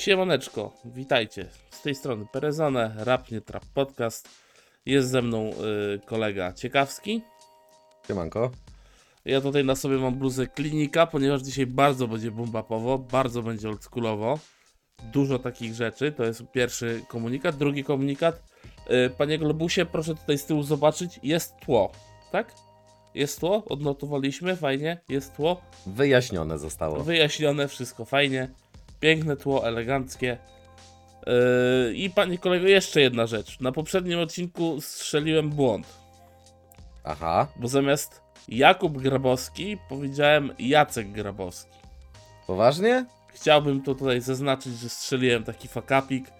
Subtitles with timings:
[0.00, 1.46] Siemaneczko, witajcie.
[1.70, 4.28] Z tej strony Perezone, Rap Nie Trap Podcast.
[4.86, 7.22] Jest ze mną y, kolega Ciekawski.
[8.06, 8.50] Siemanko.
[9.24, 14.38] Ja tutaj na sobie mam bluzę klinika, ponieważ dzisiaj bardzo będzie bumbapowo, bardzo będzie oldschoolowo.
[15.12, 17.56] Dużo takich rzeczy, to jest pierwszy komunikat.
[17.56, 18.42] Drugi komunikat.
[18.90, 21.92] Y, panie Globusie, proszę tutaj z tyłu zobaczyć, jest tło,
[22.32, 22.54] tak?
[23.14, 25.60] Jest tło, odnotowaliśmy, fajnie, jest tło.
[25.86, 27.02] Wyjaśnione zostało.
[27.02, 28.48] Wyjaśnione, wszystko fajnie.
[29.00, 30.38] Piękne tło, eleganckie.
[31.26, 33.60] Yy, I panie kolego, jeszcze jedna rzecz.
[33.60, 35.86] Na poprzednim odcinku strzeliłem błąd,
[37.04, 41.70] Aha, bo zamiast Jakub Grabowski powiedziałem Jacek Grabowski.
[42.46, 43.06] poważnie?
[43.28, 46.30] Chciałbym to tutaj zaznaczyć, że strzeliłem taki fakapik.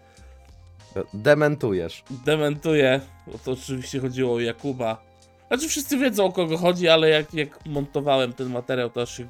[1.15, 2.05] Dementujesz.
[2.27, 5.03] Dementuję, bo to oczywiście chodziło o Jakuba.
[5.49, 9.29] Znaczy wszyscy wiedzą o kogo chodzi, ale jak, jak montowałem ten materiał, to aż się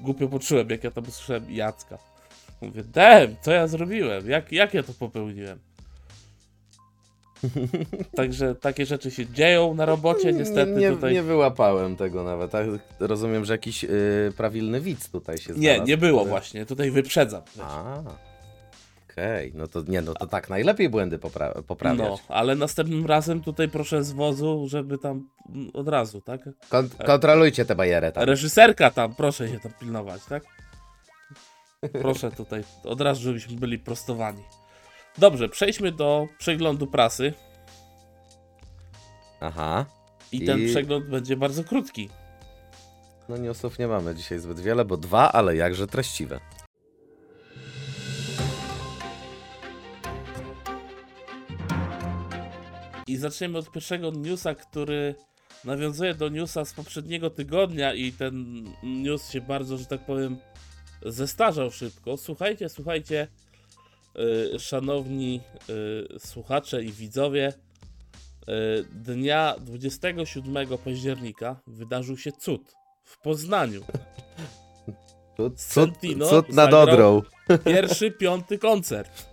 [0.00, 1.98] głupio poczułem, jak ja tam usłyszałem Jacka.
[2.60, 4.30] Mówię, dem, co ja zrobiłem?
[4.30, 5.58] Jak, jak ja to popełniłem?
[8.16, 11.12] Także takie rzeczy się dzieją na robocie, niestety nie, tutaj...
[11.12, 12.50] nie wyłapałem tego nawet.
[12.50, 12.66] Tak,
[13.00, 15.84] rozumiem, że jakiś y, prawilny widz tutaj się nie, znalazł.
[15.88, 17.42] nie było który- właśnie, tutaj wyprzedzam.
[17.60, 18.02] A,
[19.10, 19.52] okej.
[19.54, 22.08] No to nie, no to tak najlepiej błędy popra- poprawiać.
[22.08, 26.40] No, ale następnym razem tutaj proszę z wozu, żeby tam mm, od razu, tak?
[26.68, 28.24] Kon- kontrolujcie tę bajerę tam.
[28.24, 30.44] Reżyserka tam, proszę się tam pilnować, tak?
[31.92, 34.42] Proszę tutaj, od razu, żebyśmy byli prostowani.
[35.18, 37.32] Dobrze, przejdźmy do przeglądu prasy.
[39.40, 39.86] Aha.
[40.32, 42.08] I ten I- przegląd będzie bardzo krótki.
[43.28, 46.40] No newsów nie mamy dzisiaj zbyt wiele, bo dwa, ale jakże treściwe.
[53.06, 55.14] I zaczniemy od pierwszego newsa, który
[55.64, 60.36] nawiązuje do newsa z poprzedniego tygodnia i ten news się bardzo, że tak powiem,
[61.04, 62.16] zestarzał szybko.
[62.16, 63.28] Słuchajcie, słuchajcie,
[64.14, 67.52] yy, szanowni yy, słuchacze i widzowie,
[68.48, 73.84] yy, dnia 27 października wydarzył się cud w Poznaniu.
[75.36, 77.22] Cud, cud, Sentino cud nad Odrą.
[77.64, 79.26] Pierwszy, piąty koncert.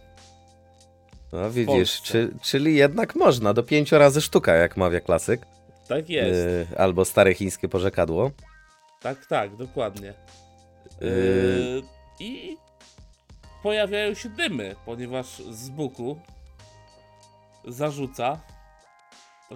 [1.31, 5.41] No widzisz, czy, czyli jednak można, do pięciu razy sztuka, jak mawia klasyk.
[5.87, 6.39] Tak jest.
[6.39, 8.31] Y, albo stare chińskie porzekadło.
[9.01, 10.13] Tak, tak, dokładnie.
[11.01, 11.81] Yy.
[12.19, 12.57] I
[13.63, 16.19] pojawiają się dymy, ponieważ z buku
[17.67, 18.39] zarzuca,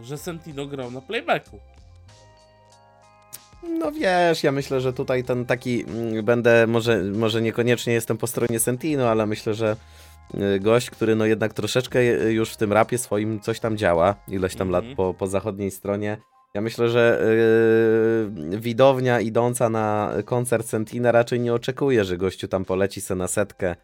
[0.01, 1.59] że Sentino grał na playbacku.
[3.79, 8.27] No wiesz, ja myślę, że tutaj ten taki mm, będę, może, może niekoniecznie jestem po
[8.27, 9.75] stronie Sentino, ale myślę, że
[10.55, 14.15] y, gość, który no jednak troszeczkę je- już w tym rapie swoim coś tam działa,
[14.27, 14.85] ileś tam Mhm.
[14.87, 16.17] lat po, po zachodniej stronie.
[16.55, 17.21] Ja myślę, że
[18.51, 23.27] yy, widownia idąca na koncert Sentina raczej nie oczekuje, że gościu tam poleci se na
[23.27, 23.75] setkę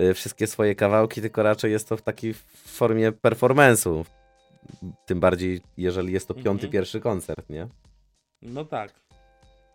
[0.00, 2.34] y, wszystkie swoje kawałki, tylko raczej jest to w takiej
[2.66, 4.04] formie performance'u.
[5.06, 6.72] Tym bardziej, jeżeli jest to piąty, Mhm.
[6.72, 7.68] pierwszy koncert, nie?
[8.42, 8.92] No tak.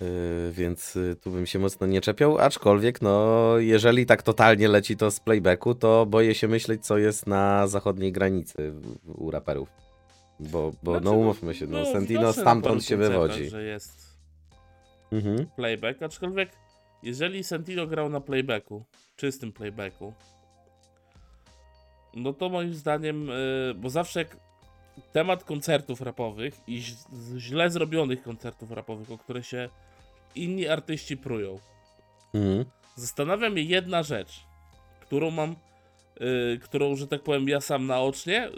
[0.01, 0.07] Yy,
[0.51, 5.11] więc y, tu bym się mocno nie czepiał, aczkolwiek no, jeżeli tak totalnie leci to
[5.11, 8.73] z playbacku, to boję się myśleć, co jest na zachodniej granicy
[9.15, 9.82] u raperów.
[10.39, 13.49] Bo, bo Znaczy, no umówmy się, no było Sentino stamtąd się koncertach, wywodzi.
[13.49, 14.13] że jest
[15.11, 15.45] Mhm.
[15.55, 16.51] playback, aczkolwiek
[17.03, 18.83] jeżeli Sentino grał na playbacku,
[19.15, 20.13] czystym playbacku,
[22.13, 24.37] no to moim zdaniem, yy, bo zawsze jak
[25.11, 26.83] temat koncertów rapowych i
[27.37, 29.69] źle zrobionych koncertów rapowych, o które się
[30.35, 31.59] inni artyści prują,
[32.33, 32.65] Mhm.
[32.95, 34.43] zastanawia mnie jedna rzecz,
[35.01, 35.55] którą mam,
[36.19, 38.49] yy, którą, że tak powiem, ja sam naocznie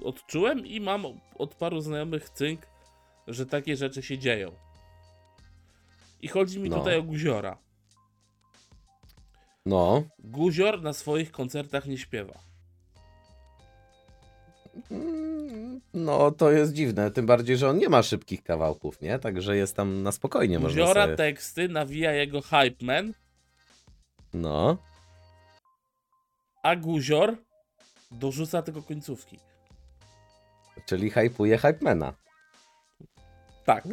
[0.00, 1.04] yy, odczułem i mam
[1.38, 2.66] od paru znajomych cynk,
[3.26, 4.52] że takie rzeczy się dzieją.
[6.22, 6.78] I chodzi mi No.
[6.78, 7.58] tutaj o Guziora.
[9.66, 10.02] No.
[10.18, 12.38] Guzior na swoich koncertach nie śpiewa.
[14.90, 19.18] Mm, No to jest dziwne, tym bardziej, że on nie ma szybkich kawałków, nie?
[19.18, 21.16] Także jest tam na spokojnie można Guziora sobie...
[21.16, 23.12] teksty nawija jego hype man,
[24.34, 24.78] No.
[26.68, 27.36] A Guzior
[28.10, 29.38] dorzuca tylko końcówki.
[30.86, 32.12] Czyli hypuje hypemana.
[33.64, 33.84] Tak.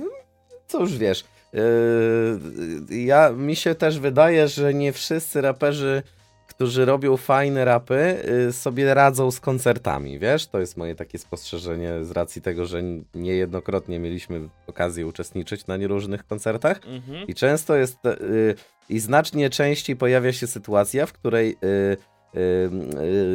[0.67, 1.23] Co już wiesz,
[1.53, 6.03] yy, ja, mi się też wydaje, że nie wszyscy raperzy,
[6.47, 10.47] którzy robią fajne rapy, yy, sobie radzą z koncertami, wiesz?
[10.47, 12.81] To jest moje takie spostrzeżenie z racji tego, że
[13.13, 17.27] niejednokrotnie mieliśmy okazję uczestniczyć na nieróżnych koncertach Mhm.
[17.27, 18.55] i często jest yy,
[18.89, 21.97] i znacznie częściej pojawia się sytuacja, w której yy, yy,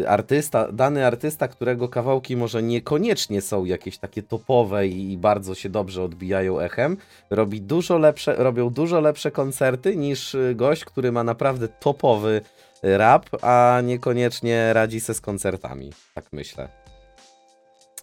[0.06, 6.02] artysta, dany artysta, którego kawałki może niekoniecznie są jakieś takie topowe i bardzo się dobrze
[6.02, 6.96] odbijają echem,
[7.30, 12.40] robi dużo lepsze, robią dużo lepsze koncerty niż y, gość, który ma naprawdę topowy
[12.82, 15.92] rap, a niekoniecznie radzi se z koncertami.
[16.14, 16.68] Tak myślę.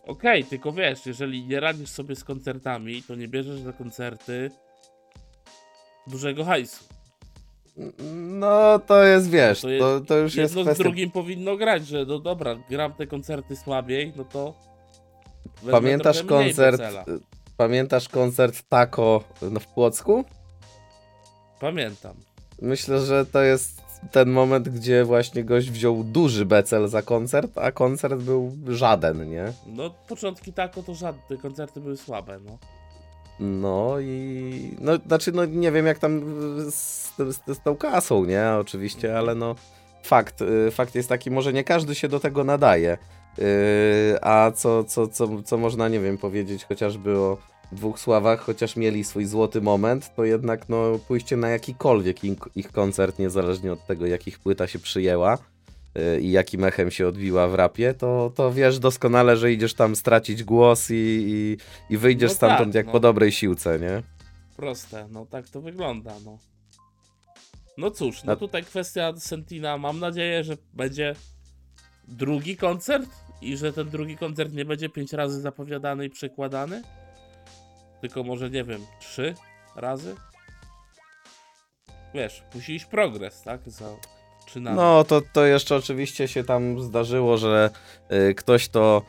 [0.07, 4.51] Okej, tylko wiesz, jeżeli nie radzisz sobie z koncertami, to nie bierzesz na koncerty
[6.07, 6.96] dużego hajsu.
[8.11, 10.83] No to jest, wiesz, To to, to już jest Jedno z kwestia...
[10.83, 14.53] drugim powinno grać, że no dobra, gram te koncerty słabiej, no to.
[15.71, 16.81] Pamiętasz koncert,
[17.57, 20.25] pamiętasz koncert Taco no, w Płocku?
[21.59, 22.15] Pamiętam.
[22.61, 23.81] Myślę, że to jest
[24.11, 29.53] ten moment, gdzie właśnie gość wziął duży becel za koncert, a koncert był żaden, nie?
[29.65, 32.57] No, początki tako to żadne, koncerty były słabe, no.
[33.39, 34.71] No i.
[34.81, 36.21] No, znaczy, no nie wiem jak tam
[36.71, 38.49] z, z, z tą kasą, nie?
[38.59, 39.55] Oczywiście, ale no.
[40.03, 42.97] Fakt, y, fakt jest taki, może nie każdy się do tego nadaje.
[43.37, 43.45] Yy,
[44.21, 47.37] a co, co, co, co można, nie wiem, powiedzieć chociażby o
[47.71, 52.17] dwóch sławach, chociaż mieli swój złoty moment, to jednak no pójście na jakikolwiek
[52.55, 55.37] ich, koncert, niezależnie od tego, jakich płyta się przyjęła
[56.21, 60.43] i jakim echem się odbiła w rapie, to, to wiesz doskonale, że idziesz tam stracić
[60.43, 60.93] głos i,
[61.27, 61.57] i,
[61.93, 62.91] i wyjdziesz No stamtąd tak, jak no.
[62.91, 64.03] po dobrej siłce, nie?
[64.55, 66.37] Proste, no tak to wygląda, no.
[67.77, 69.77] No cóż, no tutaj kwestia Sentina.
[69.77, 71.15] Mam nadzieję, że będzie
[72.07, 73.09] drugi koncert
[73.41, 76.81] i że ten drugi koncert nie będzie pięć razy zapowiadany i przekładany.
[78.01, 79.35] Tylko może, nie wiem, trzy
[79.75, 80.15] razy?
[82.13, 83.69] Wiesz, musi iść progres, tak?
[83.69, 83.85] Za
[84.47, 84.77] czynami.
[84.77, 87.69] No, to, to jeszcze oczywiście się tam zdarzyło, że
[88.29, 89.01] y, ktoś to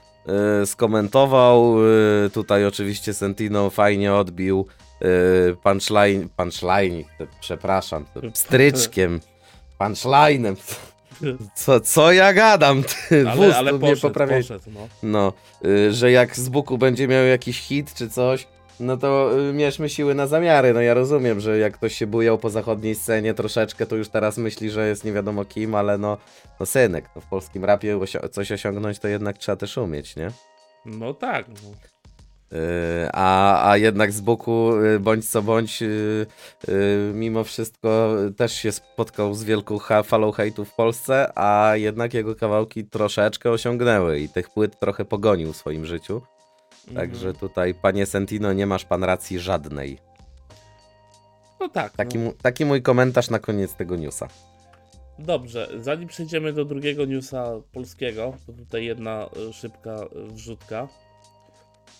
[0.62, 1.76] y, skomentował.
[2.26, 4.66] Y, tutaj oczywiście Sentino fajnie odbił
[5.02, 7.04] y, punchline, punchline,
[7.40, 8.04] przepraszam,
[8.34, 9.20] stryczkiem,
[9.78, 10.56] punchlinem.
[11.54, 12.82] Co, co ja gadam?
[12.82, 14.42] Ty, ale, wóz, ale poszedł, poprawiaj.
[14.42, 14.88] poszedł, no.
[15.02, 15.32] No,
[15.64, 18.46] y, że jak z Buku będzie miał jakiś hit czy coś,
[18.80, 20.74] no to y, mierzmy siły na zamiary.
[20.74, 24.38] No ja rozumiem, że jak ktoś się bujał po zachodniej scenie troszeczkę, to już teraz
[24.38, 26.18] myśli, że jest nie wiadomo kim, ale no,
[26.60, 30.30] no synek, no w polskim rapie osio- coś osiągnąć to jednak trzeba też umieć, nie?
[30.86, 31.54] No tak, no.
[32.52, 36.26] Y, a, a jednak z boku, y, bądź co bądź, y,
[36.68, 42.14] y, mimo wszystko też się spotkał z wielką ha- falą hejtu w Polsce, a jednak
[42.14, 46.22] jego kawałki troszeczkę osiągnęły i tych płyt trochę pogonił w swoim życiu.
[46.94, 47.34] Także Mhm.
[47.36, 49.98] tutaj, panie Sentino, nie masz pan racji żadnej.
[51.60, 51.92] No tak.
[51.92, 52.32] Taki, no.
[52.42, 54.28] taki mój komentarz na koniec tego newsa.
[55.18, 60.88] Dobrze, zanim przejdziemy do drugiego newsa polskiego, to tutaj jedna e, szybka e, wrzutka,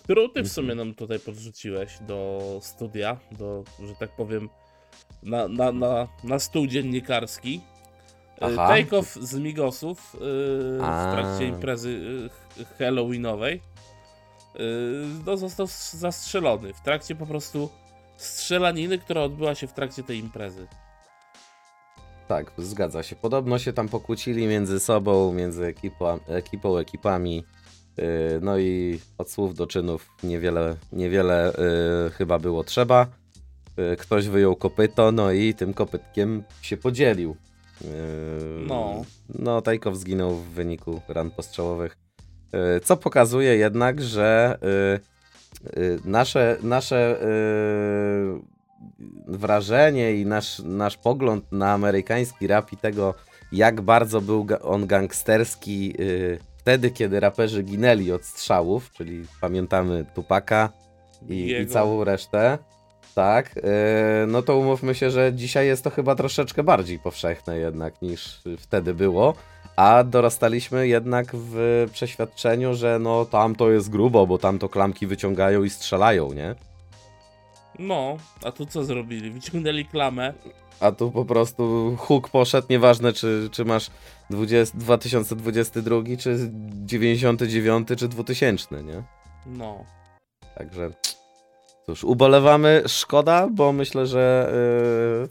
[0.04, 0.48] którą ty w Mhm.
[0.48, 4.48] sumie nam tutaj podrzuciłeś do studia, do, że tak powiem,
[5.22, 7.60] na, na, na, na stół dziennikarski.
[8.42, 8.68] E, Aha.
[8.68, 10.18] Take-off z Migosów e,
[10.78, 12.00] w trakcie imprezy
[12.78, 13.60] halloweenowej
[15.26, 17.68] no, został zastrzelony w trakcie po prostu
[18.16, 20.66] strzelaniny, która odbyła się w trakcie tej imprezy.
[22.28, 23.16] Tak, zgadza się.
[23.16, 27.44] Podobno się tam pokłócili między sobą, między ekipą, ekipą ekipami.
[27.96, 28.04] Yy,
[28.42, 31.52] No i od słów do czynów niewiele, niewiele
[32.04, 33.06] yy, chyba było trzeba.
[33.98, 37.36] Ktoś wyjął kopyto, no i tym kopytkiem się podzielił.
[38.66, 39.04] No.
[39.28, 42.07] No, Tajkow zginął w wyniku ran postrzałowych.
[42.52, 47.18] Yy, Co pokazuje jednak, że yy, yy, nasze, nasze
[49.26, 53.14] wrażenie i nasz, nasz pogląd na amerykański rap i tego,
[53.52, 55.94] jak bardzo był on gangsterski
[56.58, 60.68] wtedy, kiedy raperzy ginęli od strzałów, czyli pamiętamy Tupaka
[61.28, 62.58] i, i całą resztę.
[63.14, 63.54] Tak,
[64.26, 68.94] no to umówmy się, że dzisiaj jest to chyba troszeczkę bardziej powszechne jednak niż wtedy
[68.94, 69.34] było,
[69.78, 75.06] a dorastaliśmy jednak w przeświadczeniu, że no tam to jest grubo, bo tam to klamki
[75.06, 76.54] wyciągają i strzelają, nie?
[77.78, 79.30] No, a tu co zrobili?
[79.30, 80.34] Wyciągnęli klamę.
[80.80, 83.90] A tu po prostu huk poszedł, nieważne czy, czy masz
[84.30, 86.50] 20, 2022, czy
[86.84, 89.02] 99, czy 2000, nie?
[89.46, 89.84] No.
[90.54, 90.90] Także
[91.86, 94.52] cóż, ubolewamy, szkoda, bo myślę, że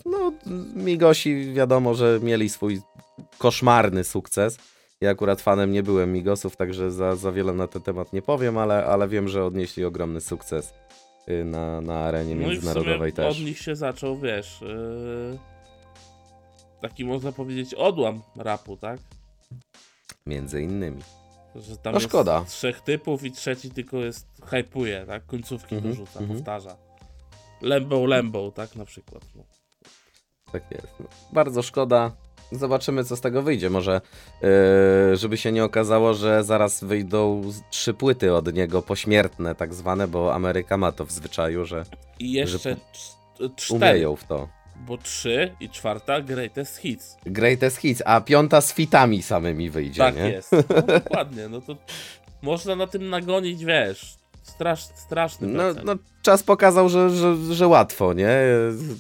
[0.06, 0.32] yy, no,
[0.76, 2.82] Migosi wiadomo, że mieli swój
[3.38, 4.58] koszmarny sukces.
[5.02, 8.58] Ja akurat fanem nie byłem Migosów, także za, za wiele na ten temat nie powiem,
[8.58, 10.74] ale, ale wiem, że odnieśli ogromny sukces
[11.28, 13.38] yy, na, na arenie No międzynarodowej też.
[13.38, 15.38] od nich się zaczął, wiesz, yy,
[16.82, 19.00] taki można powiedzieć odłam rapu, tak?
[20.26, 21.02] Między innymi.
[21.56, 22.46] Że tam No szkoda.
[22.48, 25.26] trzech typów i trzeci tylko jest hypuje, tak?
[25.26, 26.38] Końcówki Mhm, dorzuca, mhm.
[26.40, 26.78] powtarza.
[27.62, 28.76] Lembą, lembą, tak?
[28.76, 29.26] Na przykład.
[29.36, 29.44] No.
[30.52, 30.88] Tak jest.
[31.00, 32.12] No, bardzo szkoda.
[32.52, 33.70] Zobaczymy, co z tego wyjdzie.
[33.70, 34.02] Może,
[34.42, 40.08] yy, żeby się nie okazało, że zaraz wyjdą trzy płyty od niego pośmiertne, tak zwane,
[40.08, 41.84] bo Ameryka ma to w zwyczaju, że
[42.20, 42.76] I jeszcze
[43.40, 43.76] Że cztery.
[43.80, 44.48] umieją w to.
[44.88, 47.18] bo trzy i czwarta Greatest Hits.
[47.26, 50.30] Greatest Hits, a piąta z fitami samymi wyjdzie, Tak nie?
[50.30, 50.52] jest.
[50.52, 51.76] No, dokładnie, no to
[52.42, 54.16] można na tym nagonić, wiesz,
[54.50, 58.30] strasz, straszny No, no czas pokazał, że, że, że łatwo, nie?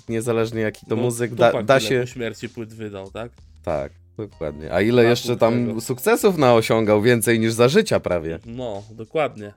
[0.09, 1.99] Niezależnie jaki to No, muzyk, da, da się...
[1.99, 3.31] po śmierci płyt wydał, tak?
[3.63, 4.73] Tak, dokładnie.
[4.73, 5.81] A ile Tak, jeszcze tam tego.
[5.81, 7.01] sukcesów naosiągał?
[7.01, 8.39] Więcej niż za życia prawie.
[8.45, 9.53] No, dokładnie.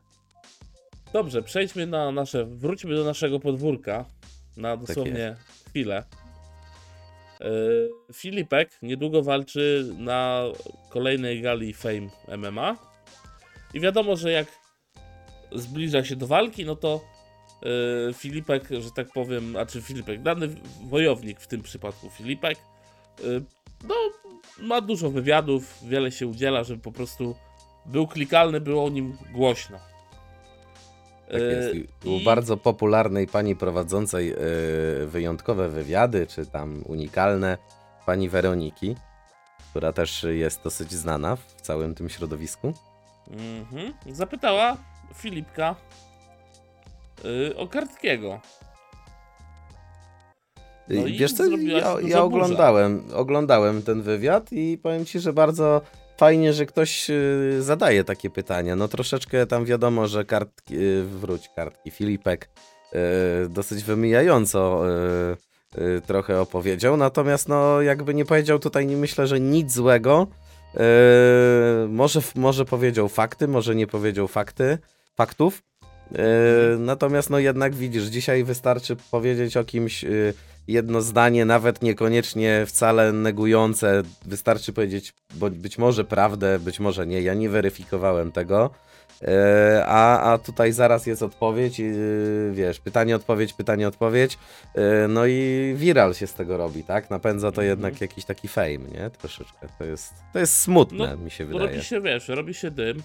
[1.13, 4.05] Dobrze, przejdźmy na nasze, wróćmy do naszego podwórka
[4.57, 5.37] na dosłownie
[5.69, 6.05] chwilę.
[7.41, 10.43] Yy, Filipek niedługo walczy na
[10.91, 12.77] kolejnej gali Fame MMA
[13.75, 14.47] i wiadomo, że jak
[15.55, 17.01] zbliża się do walki, no to
[17.63, 20.49] yy, Filipek, że tak powiem, a czy Filipek, dany
[20.89, 22.59] wojownik w tym przypadku Filipek,
[23.25, 23.45] yy,
[23.89, 23.95] no
[24.63, 27.35] ma dużo wywiadów, wiele się udziela, żeby po prostu
[27.87, 29.79] był klikalny, było o nim głośno.
[31.33, 31.75] Tak jest.
[31.75, 34.37] Yy, I U i- bardzo popularnej pani prowadzącej yy,
[35.07, 37.59] wyjątkowe wywiady, czy tam unikalne,
[38.07, 38.97] pani Weroniki,
[39.71, 42.73] która też jest dosyć znana w całym tym środowisku.
[43.31, 43.95] Mhm.
[44.13, 44.77] Zapytała
[45.15, 45.75] Filipka
[47.25, 48.41] yy, o Kartkiego.
[50.89, 52.23] No Wiesz co, ja, ja burza.
[52.23, 55.81] oglądałem, oglądałem ten wywiad i powiem ci, że bardzo
[56.17, 58.77] fajnie, że ktoś yy, zadaje takie pytania.
[58.77, 62.51] No troszeczkę tam wiadomo, że kartki, yy, wróć kartki, Filipek
[62.93, 62.99] yy,
[63.49, 64.83] dosyć wymijająco
[66.07, 70.27] trochę opowiedział, natomiast no jakby nie powiedział tutaj, nie myślę, że nic złego.
[71.89, 74.79] Może, może powiedział fakty, może nie powiedział fakty,
[75.17, 75.63] faktów.
[76.13, 76.19] Yy,
[76.79, 80.35] natomiast no jednak widzisz, dzisiaj wystarczy powiedzieć o kimś yy,
[80.69, 84.03] jedno zdanie, nawet niekoniecznie wcale negujące.
[84.25, 87.23] Wystarczy powiedzieć bo być może prawdę, być może nie.
[87.23, 88.71] Ja nie weryfikowałem tego.
[89.23, 91.81] E, A, a tutaj zaraz jest odpowiedź,
[92.53, 94.39] wiesz, pytanie, odpowiedź, pytanie, odpowiedź.
[94.75, 97.11] E, No i viral się z tego robi, tak?
[97.11, 97.69] Napędza to Mhm.
[97.69, 99.11] jednak jakiś taki fame, nie?
[99.19, 99.69] Troszeczkę.
[99.79, 101.67] To jest, to jest smutne, No, mi się wydaje.
[101.71, 103.03] robi się, wiesz, robi się dym.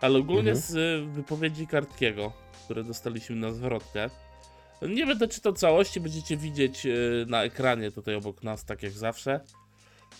[0.00, 0.56] Ale ogólnie Mhm.
[0.56, 2.32] z y, wypowiedzi Kartkiego,
[2.64, 4.10] które dostaliśmy na zwrotkę,
[4.82, 9.40] nie będę czytał całości, będziecie widzieć y, na ekranie tutaj obok nas, tak jak zawsze.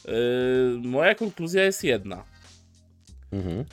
[0.08, 0.10] Y,
[0.78, 2.24] Moja konkluzja jest jedna.
[3.32, 3.64] Mhm.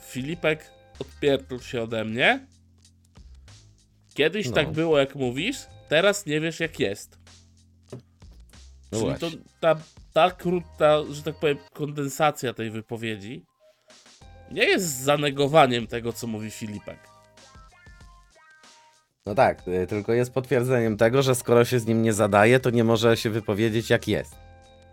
[0.00, 2.46] Filipek odpierdol się ode mnie.
[4.14, 4.52] Kiedyś No.
[4.52, 5.56] tak było, jak mówisz,
[5.88, 7.18] teraz nie wiesz, jak jest.
[8.92, 9.38] No Czyli to właśnie.
[9.60, 9.76] ta,
[10.12, 13.44] ta krótka, że tak powiem, kondensacja tej wypowiedzi
[14.50, 16.98] nie jest zanegowaniem tego, co mówi Filipek.
[19.26, 22.70] No tak, y, tylko jest potwierdzeniem tego, że skoro się z nim nie zadaje, to
[22.70, 24.36] nie może się wypowiedzieć jak jest.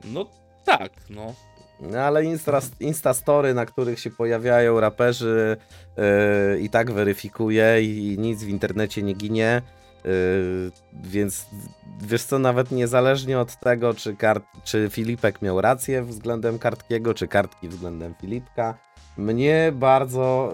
[0.04, 0.26] No
[0.66, 1.34] tak, no.
[1.80, 5.58] No ale Insta, Instastory, na których się pojawiają raperzy
[5.98, 9.62] yy, i tak weryfikuje i, i nic w internecie nie ginie.
[10.06, 11.46] Yy, więc
[12.02, 17.28] wiesz co, nawet niezależnie od tego, czy, kart, czy Filipek miał rację względem Kartkiego, czy
[17.28, 18.78] Kartki względem Filipka,
[19.18, 20.54] mnie bardzo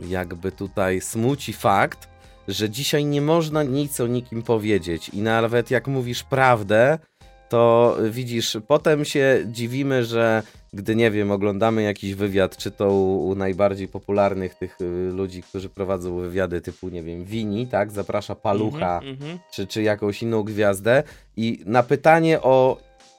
[0.00, 2.08] yy, jakby tutaj smuci fakt,
[2.48, 5.08] że dzisiaj nie można nic o nikim powiedzieć.
[5.08, 6.98] I nawet jak mówisz prawdę,
[7.48, 13.28] to widzisz, potem się dziwimy, że gdy, nie wiem, oglądamy jakiś wywiad, czy to u,
[13.28, 18.34] u najbardziej popularnych tych y, ludzi, którzy prowadzą wywiady typu, nie wiem, Wini, tak, zaprasza
[18.34, 19.38] Palucha, Mhm, mhm.
[19.50, 21.02] czy, czy jakąś inną gwiazdę.
[21.36, 22.76] I na pytanie o,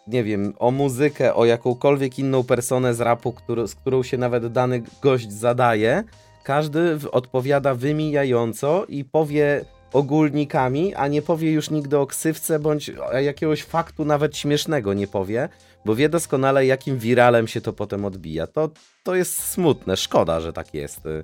[0.07, 4.47] nie wiem, o muzykę, o jakąkolwiek inną personę z rapu, który, z którą się nawet
[4.47, 6.03] dany gość zadaje,
[6.43, 12.91] każdy odpowiada wymijająco i powie ogólnikami, a nie powie już nigdy o ksywce, bądź
[13.21, 15.49] jakiegoś faktu nawet śmiesznego nie powie,
[15.85, 18.47] bo wie doskonale, jakim wiralem się to potem odbija.
[18.47, 18.69] To,
[19.03, 21.05] to jest smutne, szkoda, że tak jest.
[21.05, 21.23] Yy,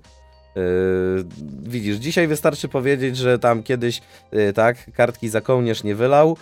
[1.64, 6.38] widzisz, dzisiaj wystarczy powiedzieć, że tam kiedyś yy, tak, kartki za kołnierz nie wylał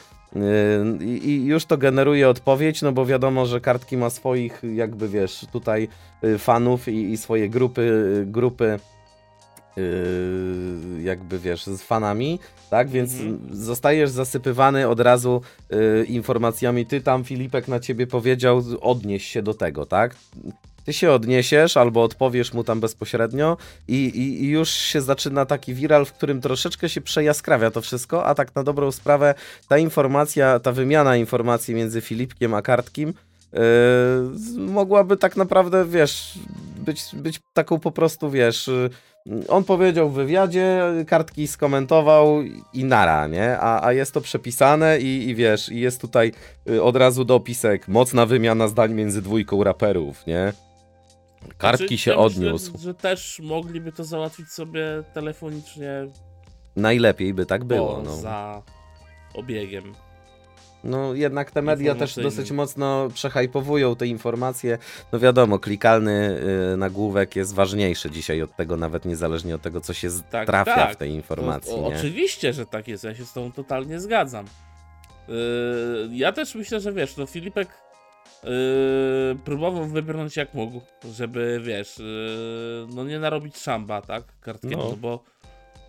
[1.02, 5.46] i, i już to generuje odpowiedź, no bo wiadomo, że kartki ma swoich jakby wiesz,
[5.52, 5.88] tutaj
[6.24, 7.82] yy, fanów i, i swoje grupy,
[8.16, 8.80] yy, grupy
[9.78, 13.40] yy, jakby wiesz, z fanami, tak, więc Mhm.
[13.52, 19.54] zostajesz zasypywany od razu yy, informacjami, ty tam Filipek na ciebie powiedział, odnieś się do
[19.54, 20.16] tego, tak?
[20.88, 25.74] Ty się odniesiesz albo odpowiesz mu tam bezpośrednio i, i, i już się zaczyna taki
[25.74, 29.34] viral, w którym troszeczkę się przejaskrawia to wszystko, a tak na dobrą sprawę
[29.68, 33.14] ta informacja, ta wymiana informacji między Filipkiem a Kartkim
[33.54, 33.60] yy,
[34.58, 36.40] mogłaby tak naprawdę, wiesz,
[36.86, 38.68] być, być taką po prostu, wiesz,
[39.26, 42.42] yy, on powiedział w wywiadzie, Kartki skomentował
[42.74, 43.58] i nara, nie?
[43.60, 46.32] A, a jest to przepisane i, i wiesz, i jest tutaj
[46.66, 50.67] yy, od razu dopisek, mocna wymiana zdań między dwójką raperów, nie?
[51.58, 52.72] Kartki Znaczy, się ja odniósł.
[52.72, 56.08] Myślę, że też mogliby to załatwić sobie telefonicznie
[56.76, 58.16] Najlepiej by tak było, no.
[58.16, 58.62] za
[59.34, 59.94] obiegiem.
[60.84, 64.78] No jednak te media też dosyć mocno przehajpowują te informacje.
[65.12, 66.40] No wiadomo, klikalny
[66.74, 70.76] y, nagłówek jest ważniejszy dzisiaj od tego, nawet niezależnie od tego, co się Tak, trafia
[70.76, 70.94] tak.
[70.94, 74.46] w tej informacji, To, oczywiście, że tak jest, ja się z tą totalnie zgadzam.
[75.28, 75.36] Yy,
[76.12, 77.68] ja też myślę, że wiesz, no Filipek
[78.44, 78.50] yy,
[79.46, 80.82] próbował wybrnąć jak mógł,
[81.14, 84.90] żeby wiesz, yy, no nie narobić szamba, tak, kartkiemu, No.
[84.90, 84.98] no.
[84.98, 85.24] bo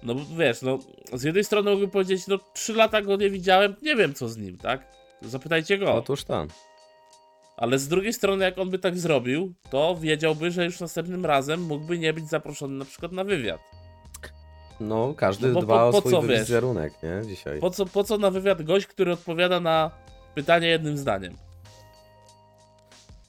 [0.02, 0.78] no wiesz, no
[1.12, 4.36] z jednej strony mógłbym powiedzieć, no 3 lata go nie widziałem, nie wiem co z
[4.36, 4.86] nim, tak?
[5.22, 5.94] Zapytajcie go.
[5.94, 6.48] Otóż tam.
[7.56, 11.62] Ale z drugiej strony, jak on by tak zrobił, to wiedziałby, że już następnym razem
[11.62, 13.60] mógłby nie być zaproszony na przykład na wywiad.
[14.80, 16.40] No, każdy No dba po- o po swój co, wiesz?
[16.40, 17.28] wizerunek, nie?
[17.28, 17.60] Dzisiaj.
[17.60, 19.90] Po co, po co na wywiad gość, który odpowiada na
[20.34, 21.36] pytanie jednym zdaniem?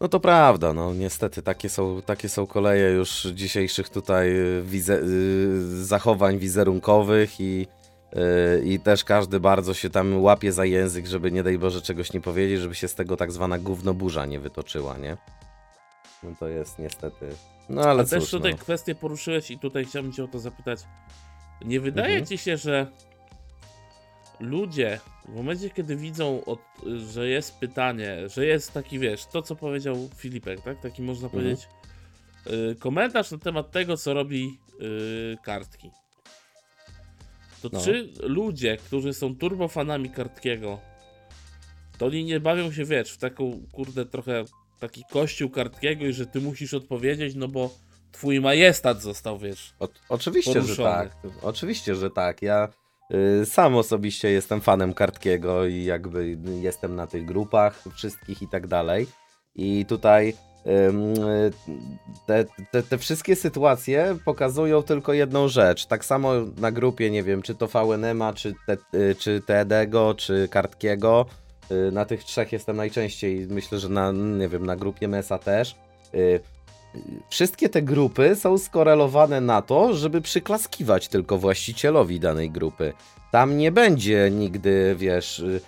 [0.02, 5.04] No to prawda, no niestety takie są, takie są koleje już dzisiejszych tutaj y, wize-
[5.04, 7.68] y, zachowań wizerunkowych i,
[8.14, 12.14] y, i też każdy bardzo się tam łapie za język, żeby nie daj Boże czegoś
[12.14, 15.18] nie powiedzieć, żeby się z tego tak zwana gównoburza nie wytoczyła, nie?
[16.24, 17.30] No to jest niestety...
[17.70, 18.58] No ale też cóż, tutaj no.
[18.58, 20.80] kwestię poruszyłeś i tutaj chciałbym cię o to zapytać.
[21.66, 22.26] Nie wydaje Mhm.
[22.26, 22.88] ci się, że
[24.40, 26.60] ludzie w momencie, kiedy widzą, od,
[27.14, 30.82] że jest pytanie, że jest taki, wiesz, to co powiedział Filipek, tak?
[30.82, 31.44] Taki można Mhm.
[31.44, 31.68] powiedzieć
[32.48, 35.92] y, komentarz na temat tego, co robi y, kartki.
[37.62, 37.82] To No.
[37.82, 40.80] czy ludzie, którzy są turbofanami kartkiego,
[41.98, 44.46] to oni nie bawią się, wiesz, w taką, kurde, trochę
[44.80, 47.76] taki kościół kartkiego i że ty musisz odpowiedzieć, no bo
[48.12, 49.74] twój majestat został, wiesz.
[49.80, 50.90] O, oczywiście, że poruszony.
[50.90, 51.18] tak.
[51.42, 52.42] Oczywiście, że tak.
[52.42, 52.68] Ja
[53.46, 59.08] sam osobiście jestem fanem Kartkiego i jakby jestem na tych grupach wszystkich i tak dalej.
[59.56, 60.34] I tutaj
[60.66, 61.52] y,
[62.26, 65.86] te, te, te wszystkie sytuacje pokazują tylko jedną rzecz.
[65.86, 70.48] Tak samo na grupie, nie wiem, czy to VNM-a, czy, te, y, czy Tedego, czy
[70.52, 71.26] Kartkiego.
[71.72, 73.48] Y, Na tych trzech jestem najczęściej.
[73.50, 75.76] Myślę, że na, nie wiem, na grupie Mesa też.
[77.30, 82.94] Wszystkie te grupy są skorelowane na to, żeby przyklaskiwać tylko właścicielowi danej grupy.
[83.32, 85.62] Tam nie będzie nigdy, wiesz, y,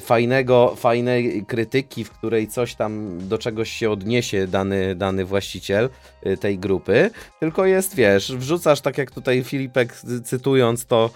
[0.00, 5.88] fajnego, fajnej krytyki, w której coś tam do czegoś się odniesie dany, dany właściciel
[6.26, 11.10] y, tej grupy, tylko jest, wiesz, wrzucasz, tak jak tutaj Filipek y, cytując to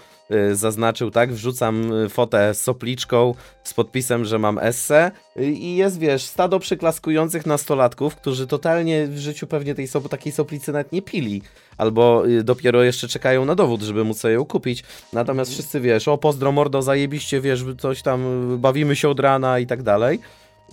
[0.53, 3.33] zaznaczył, tak, wrzucam y, fotę z sopliczką
[3.63, 9.17] z podpisem, że mam esse y, i jest, wiesz, stado przyklaskujących nastolatków, którzy totalnie w
[9.17, 11.41] życiu pewnie tej sop takiej soplicy nawet nie pili,
[11.77, 14.83] albo y, dopiero jeszcze czekają na dowód, żeby móc sobie ją kupić.
[15.13, 19.59] Natomiast wszyscy, wiesz, o pozdro mordo, zajebiście, wiesz, coś tam, y, bawimy się od rana
[19.59, 20.19] i tak dalej.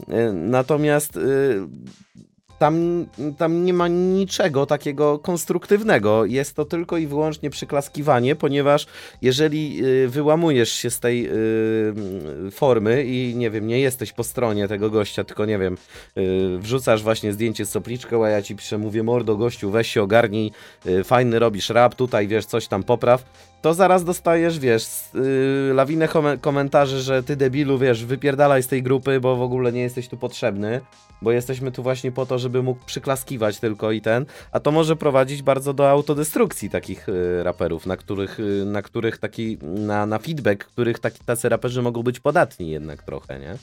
[0.00, 1.60] Y, Natomiast y,
[2.60, 3.06] tam,
[3.38, 6.24] tam nie ma niczego takiego konstruktywnego.
[6.24, 8.86] Jest to tylko i wyłącznie przyklaskiwanie, ponieważ
[9.22, 14.68] jeżeli y, wyłamujesz się z tej y, formy i nie wiem, nie jesteś po stronie
[14.68, 15.76] tego gościa, tylko nie wiem,
[16.18, 20.02] y, wrzucasz właśnie zdjęcie z sopliczką, a ja ci piszę, mówię, mordo gościu, weź się
[20.02, 20.52] ogarnij,
[21.04, 23.24] fajny robisz rap, tutaj wiesz, coś tam popraw,
[23.62, 24.86] to zaraz dostajesz, wiesz,
[25.72, 29.80] lawinę kom- komentarzy, że ty debilu, wiesz, wypierdalaj z tej grupy, bo w ogóle nie
[29.80, 30.80] jesteś tu potrzebny,
[31.22, 34.96] bo jesteśmy tu właśnie po to, żeby mógł przyklaskiwać tylko i ten, a to może
[34.96, 40.18] prowadzić bardzo do autodestrukcji takich y, raperów, na których, y, na których taki, na, na
[40.18, 43.56] feedback, których taki, tacy raperzy mogą być podatni jednak trochę, nie?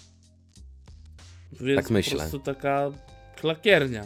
[1.62, 2.12] Więc Tak myślę.
[2.14, 2.92] po prostu taka
[3.36, 4.04] klakiernia.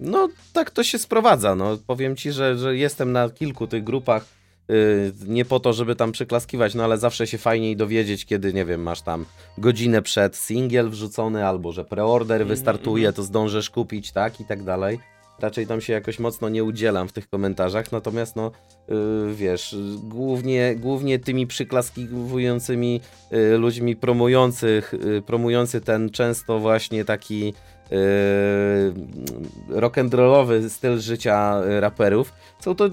[0.00, 1.54] No, tak to się sprowadza.
[1.54, 4.24] No, powiem ci, że, że jestem na kilku tych grupach.
[4.68, 8.64] Yy, nie po to, żeby tam przyklaskiwać, no ale zawsze się fajniej dowiedzieć, kiedy, nie
[8.64, 9.24] wiem, masz tam
[9.58, 13.14] godzinę przed singiel wrzucony, albo że preorder Mhm, wystartuje, mhm.
[13.14, 14.98] to zdążysz kupić, tak, i tak dalej.
[15.40, 18.52] Raczej tam się jakoś mocno nie udzielam w tych komentarzach, natomiast no,
[18.88, 23.00] yy, wiesz, głównie, głównie tymi przyklaskiwującymi
[23.30, 27.54] yy, ludźmi promujących, yy, promujący ten często właśnie taki
[27.90, 32.88] yy, rock'n'rollowy styl życia raperów, są to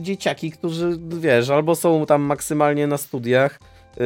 [0.00, 3.60] dzieciaki, którzy, wiesz, albo są tam maksymalnie na studiach,
[3.96, 4.04] yy,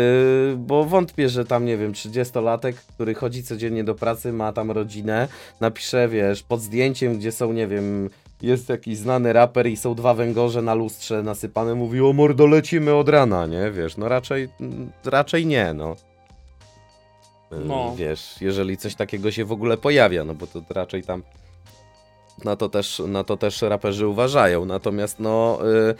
[0.57, 5.28] bo wątpię, że tam, nie wiem, 30-latek, który chodzi codziennie do pracy, ma tam rodzinę,
[5.61, 8.11] napisze, wiesz, pod zdjęciem, gdzie są, nie wiem,
[8.42, 12.94] jest jakiś znany raper i są dwa węgorze na lustrze nasypane, mówi, o mordo, lecimy
[12.94, 14.48] od rana, nie, wiesz, no raczej,
[15.04, 15.96] raczej nie, no.
[17.64, 17.95] No.
[17.97, 21.23] Wiesz, jeżeli coś takiego się w ogóle pojawia, no bo to raczej tam
[22.45, 24.64] na to też, na to też raperzy uważają.
[24.64, 25.59] Natomiast no
[25.90, 25.95] y,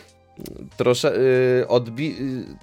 [0.77, 1.17] trosze
[1.61, 2.57] y, odbi y,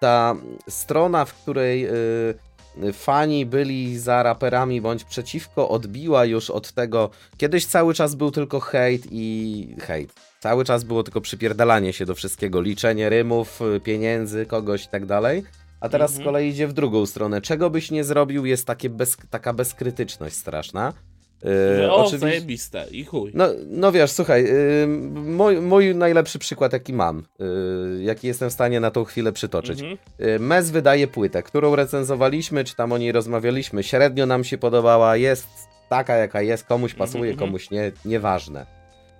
[0.00, 0.36] ta
[0.68, 7.10] strona, w której y, fani byli za raperami bądź przeciwko, odbiła już od tego.
[7.36, 10.12] Kiedyś cały czas był tylko hejt i hejt.
[10.40, 15.06] Cały czas było tylko przypierdalanie się do wszystkiego, liczenie rymów, y, pieniędzy, kogoś i tak
[15.06, 15.42] dalej.
[15.80, 16.22] A teraz Mhm.
[16.22, 17.40] z kolei idzie w drugą stronę.
[17.40, 20.92] Czego byś nie zrobił, jest takie bez, taka bezkrytyczność straszna.
[21.80, 23.30] Yy, o, oczywiście- zajebiste i chuj.
[23.34, 24.86] no, no wiesz, słuchaj, yy,
[25.22, 29.80] mój, mój najlepszy przykład, jaki mam, yy, jaki jestem w stanie na tą chwilę przytoczyć.
[29.80, 29.98] Mhm.
[30.18, 33.82] Yy, Mez wydaje płytę, którą recenzowaliśmy, czy tam o niej rozmawialiśmy.
[33.82, 35.46] Średnio nam się podobała, jest
[35.88, 38.66] taka, jaka jest, komuś pasuje, Mhm, komuś nie, nieważne.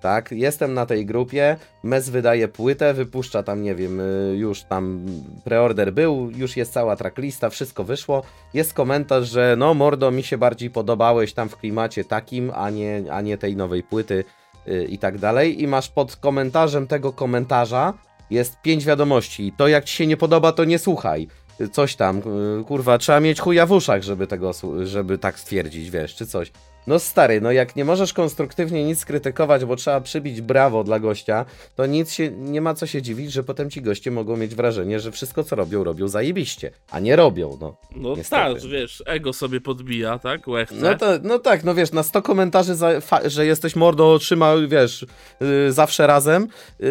[0.01, 3.99] Tak, jestem na tej grupie, Mez wydaje płytę, wypuszcza tam, nie wiem,
[4.31, 5.07] yy, już tam
[5.45, 8.23] preorder był, już jest cała tracklista, wszystko wyszło.
[8.55, 13.03] Jest komentarz, że no mordo, mi się bardziej podobałeś tam w klimacie takim, a nie,
[13.11, 14.25] a nie tej nowej płyty
[14.67, 15.63] yy, i tak dalej.
[15.63, 17.95] I masz pod komentarzem tego komentarza
[18.31, 19.53] jest pięć wiadomości.
[19.57, 21.29] To jak ci się nie podoba, to nie słuchaj.
[21.61, 22.23] Y, Coś tam,
[22.59, 24.51] yy, kurwa, trzeba mieć chuja w uszach, żeby tego,
[24.85, 26.53] żeby tak stwierdzić, wiesz, czy coś.
[26.87, 31.45] No stary, no jak nie możesz konstruktywnie nic krytykować, bo trzeba przybić brawo dla gościa,
[31.77, 35.01] to nic się, nie ma co się dziwić, że potem ci goście mogą mieć wrażenie,
[35.01, 37.77] że wszystko co robią, robią zajebiście, a nie robią, no.
[37.97, 38.43] No Niestety.
[38.43, 40.49] tak, że wiesz, ego sobie podbija, tak?
[40.49, 40.77] Łechce.
[40.77, 42.91] No, to, no tak, no wiesz, na 100 komentarzy, za,
[43.25, 45.07] że jesteś mordo, trzymał, wiesz,
[45.41, 46.49] yy, zawsze razem,
[46.81, 46.89] yy,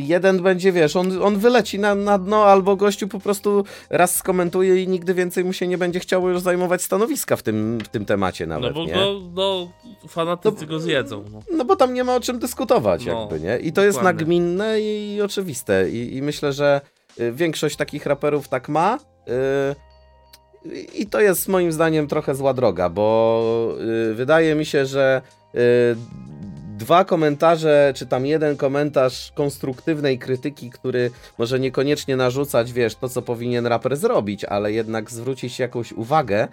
[0.00, 4.82] jeden będzie, wiesz, on, on wyleci na, na dno, albo gościu po prostu raz skomentuje
[4.82, 8.04] i nigdy więcej mu się nie będzie chciało już zajmować stanowiska w tym, w tym
[8.04, 8.92] temacie no nawet, bo nie?
[8.92, 9.68] go, no,
[10.08, 11.24] fanatycy go zjedzą.
[11.32, 11.40] No.
[11.56, 13.58] No bo tam nie ma o czym dyskutować, No, jakby, nie?
[13.58, 14.18] I to jest dokładnie.
[14.20, 15.90] nagminne i oczywiste.
[15.90, 16.80] I, I myślę, że
[17.20, 18.98] y, większość takich raperów tak ma.
[19.28, 23.74] y, I to jest moim zdaniem trochę zła droga, bo
[24.10, 25.22] y, wydaje mi się, że
[26.78, 33.22] dwa komentarze, czy tam jeden komentarz konstruktywnej krytyki, który może niekoniecznie narzucać, wiesz, to co
[33.22, 36.48] powinien raper zrobić, ale jednak zwrócić jakąś uwagę,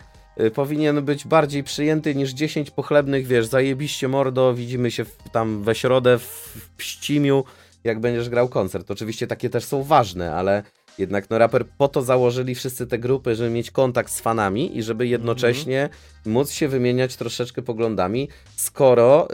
[0.53, 5.75] powinien być bardziej przyjęty niż 10 pochlebnych, wiesz, zajebiście mordo, widzimy się w, tam we
[5.75, 7.43] środę w, w Pścimiu,
[7.83, 8.91] jak będziesz grał koncert.
[8.91, 10.63] Oczywiście takie też są ważne, ale
[10.97, 14.83] jednak no raper po to założyli wszyscy te grupy, żeby mieć kontakt z fanami i
[14.83, 15.89] żeby jednocześnie
[16.25, 19.27] móc się wymieniać troszeczkę poglądami, skoro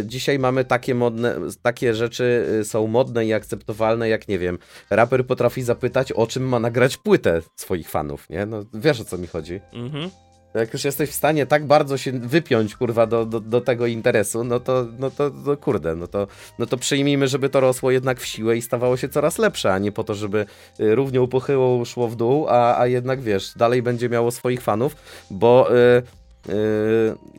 [0.00, 4.58] y, dzisiaj mamy takie modne, takie rzeczy y, są modne i akceptowalne, jak nie wiem,
[4.90, 8.46] raper potrafi zapytać, o czym ma nagrać płytę swoich fanów, nie?
[8.46, 9.60] No wiesz o co mi chodzi.
[9.72, 10.10] Mhm.
[10.54, 14.44] Jak już jesteś w stanie tak bardzo się wypiąć, kurwa, do, do, do tego interesu,
[14.44, 16.26] no to, no to, no kurde, no to,
[16.58, 19.78] no to przyjmijmy, żeby to rosło jednak w siłę i stawało się coraz lepsze, a
[19.78, 20.46] nie po to, żeby
[20.80, 24.96] y, równią pochyłą szło w dół, a, a jednak, wiesz, dalej będzie miało swoich fanów,
[25.30, 26.02] bo y,
[26.48, 26.54] y,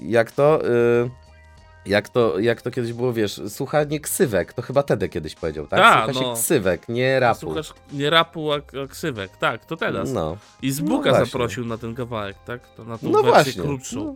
[0.08, 0.66] jak to...
[0.66, 1.25] Y,
[1.86, 5.80] jak to, jak to kiedyś było, wiesz, słuchanie ksywek, to chyba Tede kiedyś powiedział, tak?
[5.80, 6.34] Ta, Słucha się no.
[6.34, 7.40] ksywek, nie rapu.
[7.40, 9.38] Słuchasz nie rapu, a, a ksywek.
[9.38, 10.12] Tak, to teraz.
[10.12, 10.38] No.
[10.62, 11.26] I z No Buka właśnie.
[11.26, 12.62] zaprosił na ten kawałek, tak?
[12.78, 13.62] To na tą No właśnie.
[13.64, 14.06] krótszą.
[14.06, 14.16] No.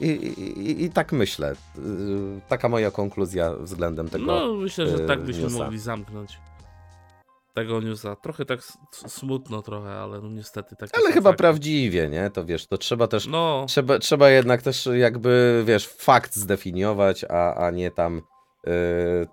[0.00, 1.54] I, i, i, tak myślę.
[1.76, 1.82] Yy,
[2.48, 4.24] Taka moja konkluzja względem tego.
[4.24, 5.58] No, myślę, że e, tak byśmy newsa.
[5.58, 6.38] mogli zamknąć
[7.56, 8.16] tego newsa.
[8.16, 8.60] Trochę tak
[9.06, 10.90] smutno trochę, ale no niestety tak.
[10.92, 12.30] Ale chyba prawdziwie, nie?
[12.30, 13.26] To wiesz, to trzeba też.
[13.26, 18.22] No, Trzeba, trzeba jednak też jakby, wiesz, fakt zdefiniować, a, a nie tam
[18.66, 18.72] yy,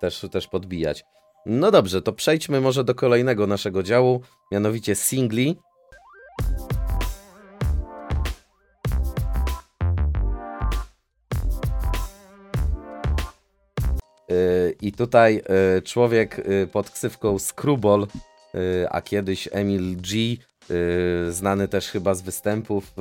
[0.00, 1.04] też, też podbijać.
[1.46, 4.20] No dobrze, to przejdźmy może do kolejnego naszego działu,
[4.52, 5.58] mianowicie singli.
[14.80, 18.06] I tutaj yy, człowiek yy, pod ksywką Screwball,
[18.54, 20.36] yy, a kiedyś Emil G,
[21.30, 22.92] znany też chyba z występów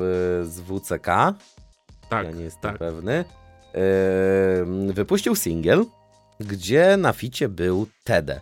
[0.43, 1.05] z WCK,
[2.09, 2.77] tak, ja nie jestem tak.
[2.77, 3.25] pewny,
[4.87, 5.85] wypuścił singiel,
[6.39, 8.41] gdzie na ficie był Tede.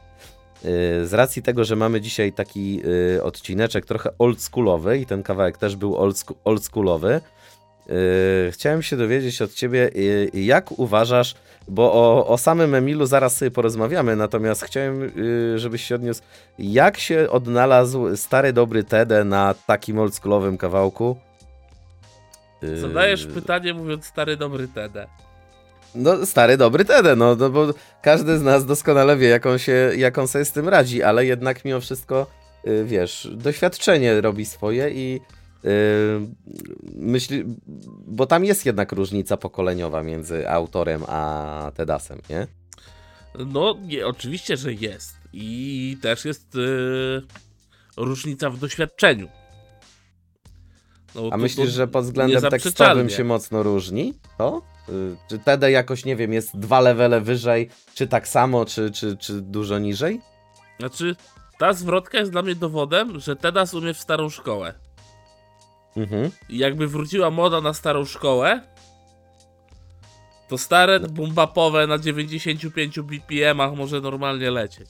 [1.04, 2.82] Z racji tego, że mamy dzisiaj taki
[3.24, 7.22] odcineczek trochę oldschoolowy i ten kawałek też był oldscho- oldschoolowy,
[8.52, 11.36] chciałem się dowiedzieć od ciebie, yy, jak uważasz,
[11.68, 16.22] bo o, o samym Emilu zaraz sobie porozmawiamy, natomiast chciałem, yy, żebyś się odniósł,
[16.60, 21.18] jak się odnalazł stary dobry Tede na takim oldschoolowym kawałku?
[22.62, 25.08] Yy, Zadajesz pytanie mówiąc stary dobry Tede.
[25.96, 27.68] no, stary, dobry Tede, no, no bo
[28.02, 31.26] każdy z nas doskonale wie, jak on, się, jak on sobie z tym radzi, ale
[31.26, 32.28] jednak mimo wszystko,
[32.84, 35.22] wiesz, doświadczenie robi swoje i
[36.96, 37.44] myśli,
[38.08, 42.48] bo tam jest jednak różnica pokoleniowa między autorem a Tedasem, nie?
[43.46, 45.16] No, nie, oczywiście, że jest.
[45.34, 47.22] I też jest yy,
[47.98, 49.28] różnica w doświadczeniu.
[51.16, 54.14] No, A myślisz, że pod względem tekstowym się mocno różni?
[54.38, 54.62] To?
[54.90, 59.18] Y, Czy Tede jakoś, nie wiem, jest dwa levele wyżej, czy tak samo, czy, czy,
[59.18, 60.22] czy dużo niżej?
[60.80, 61.16] Znaczy,
[61.60, 64.74] ta zwrotka jest dla mnie dowodem, że Tedas umie w starą szkołę.
[65.98, 66.32] Mhm.
[66.50, 68.62] I jakby wróciła moda na starą szkołę,
[70.48, 74.90] to stare bumbapowe na 95 BPM-ach może normalnie lecieć.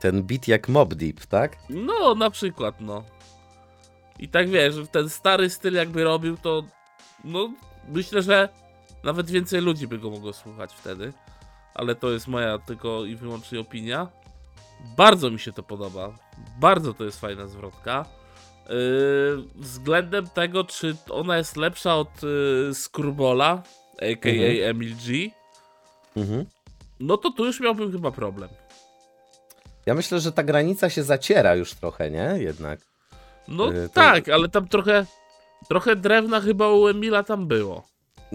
[0.00, 1.56] Ten beat jak Mob Deep, tak?
[1.70, 3.04] No, na przykład, no.
[4.18, 6.62] I tak wiesz, ten stary styl jakby robił, to
[7.24, 7.50] no
[7.88, 8.48] myślę, że
[9.04, 11.12] nawet więcej ludzi by go mogło słuchać wtedy.
[11.74, 14.08] Ale to jest moja tylko i wyłącznie opinia.
[14.96, 16.12] Bardzo mi się to podoba.
[16.60, 18.04] Bardzo to jest fajna zwrotka.
[18.68, 22.74] Yy, względem tego, czy ona jest lepsza od yy,
[24.02, 24.32] a.k.a.
[24.32, 24.70] Mhm.
[24.70, 25.30] Emil G,
[26.16, 26.44] Mhm.
[27.00, 28.50] no to tu już miałbym chyba problem.
[29.86, 32.34] Ja myślę, że ta granica się zaciera już trochę, nie?
[32.38, 32.80] Jednak.
[33.48, 35.06] No Yy, to- tak, ale tam trochę,
[35.68, 37.86] trochę drewna chyba u Emila tam było.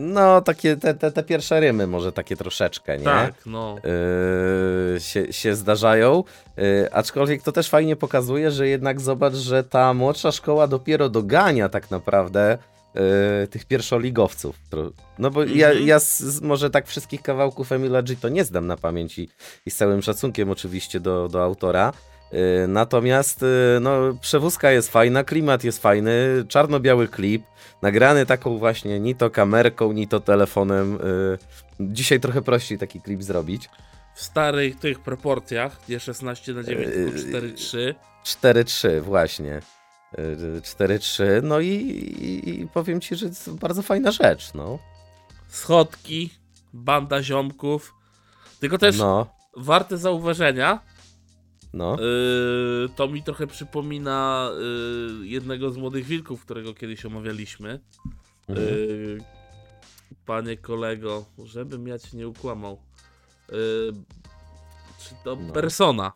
[0.01, 3.03] No, takie te, te, te pierwsze rymy może takie troszeczkę, nie?
[3.03, 3.75] Tak, no.
[4.93, 6.23] Yy, się, się zdarzają.
[6.57, 11.69] Yy, aczkolwiek to też fajnie pokazuje, że jednak zobacz, że ta młodsza szkoła dopiero dogania
[11.69, 12.57] tak naprawdę
[12.95, 13.01] yy,
[13.47, 14.55] tych pierwszoligowców.
[15.19, 15.87] No bo ja, Mhm.
[15.87, 19.29] ja z, z, może tak wszystkich kawałków Emila G to nie zdam na pamięć i,
[19.65, 21.93] i z całym szacunkiem oczywiście do, do autora.
[22.31, 27.43] Yy, Natomiast yy, no, przewózka jest fajna, klimat jest fajny, czarno-biały klip,
[27.81, 30.99] nagrany taką właśnie ni to kamerką, ni to telefonem.
[31.79, 33.69] yy, Dzisiaj trochę prościej taki klip zrobić.
[34.15, 37.95] W starych tych proporcjach, nie 16 na 9, tylko Yy, 4-3.
[38.25, 39.61] 4-3, właśnie.
[40.17, 44.79] Yy, 4-3, no i, i, i powiem ci, że jest bardzo fajna rzecz, no.
[45.47, 46.29] Schodki,
[46.73, 47.93] banda ziomków.
[48.59, 50.79] Tylko też No, warte zauważenia,
[51.73, 51.97] no.
[51.99, 54.49] yy, to mi trochę przypomina
[55.19, 57.79] yy, jednego z młodych wilków, którego kiedyś omawialiśmy.
[58.49, 58.67] Mhm.
[58.67, 59.17] Yy,
[60.25, 62.77] panie kolego, żebym ja cię nie ukłamał.
[63.51, 63.93] Yy,
[64.99, 65.53] czy to No.
[65.53, 66.11] persona?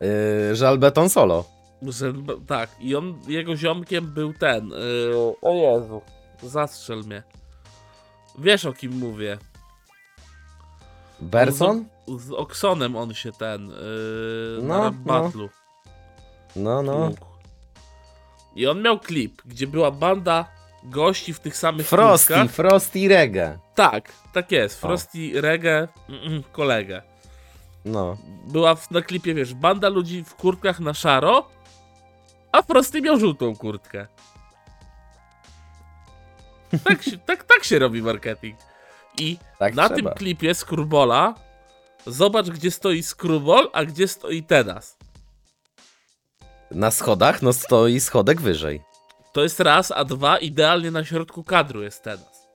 [0.00, 1.44] Yy, Żal Beton Solo.
[1.82, 2.12] Że,
[2.46, 4.68] tak, i on, jego ziomkiem był ten.
[4.68, 6.00] Yy, o Jezu,
[6.42, 7.22] zastrzel mnie.
[8.38, 9.38] Wiesz o kim mówię.
[11.20, 11.84] Berson?
[12.18, 13.66] Z Oksonem on się ten.
[13.68, 13.76] Yy,
[14.62, 14.90] No, na no.
[14.92, 15.48] battlu
[16.56, 17.08] No, no.
[17.10, 17.26] tłukł.
[18.56, 20.44] I on miał klip, gdzie była banda
[20.84, 22.50] gości w tych samych Frosty, kurtkach.
[22.50, 23.58] Frosty Reggae.
[23.74, 24.84] Tak, tak jest.
[24.84, 24.88] O.
[24.88, 27.02] Frosty Reggae, mm, mm, kolegę.
[27.84, 28.16] No.
[28.46, 31.48] Była w, na klipie, wiesz, banda ludzi w kurtkach na szaro,
[32.52, 34.06] a Frosty miał żółtą kurtkę.
[36.84, 38.56] Tak się, tak, tak się robi marketing.
[39.20, 39.96] I Tak na trzeba.
[40.10, 41.34] tym klipie Skrubbola
[42.06, 44.96] zobacz, gdzie stoi Skrubbol, a gdzie stoi Tedas.
[46.70, 48.82] Na schodach, no stoi schodek wyżej.
[49.32, 52.46] To jest raz, a dwa, idealnie na środku kadru jest Tedas.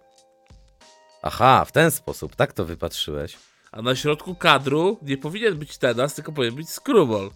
[1.24, 3.38] Aha, w ten sposób, tak to wypatrzyłeś.
[3.72, 7.32] A na środku kadru nie powinien być Tedas, tylko powinien być Skrubbol.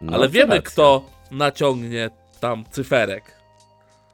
[0.00, 0.70] No, Ale wiemy, racja.
[0.70, 3.36] kto naciągnie tam cyferek.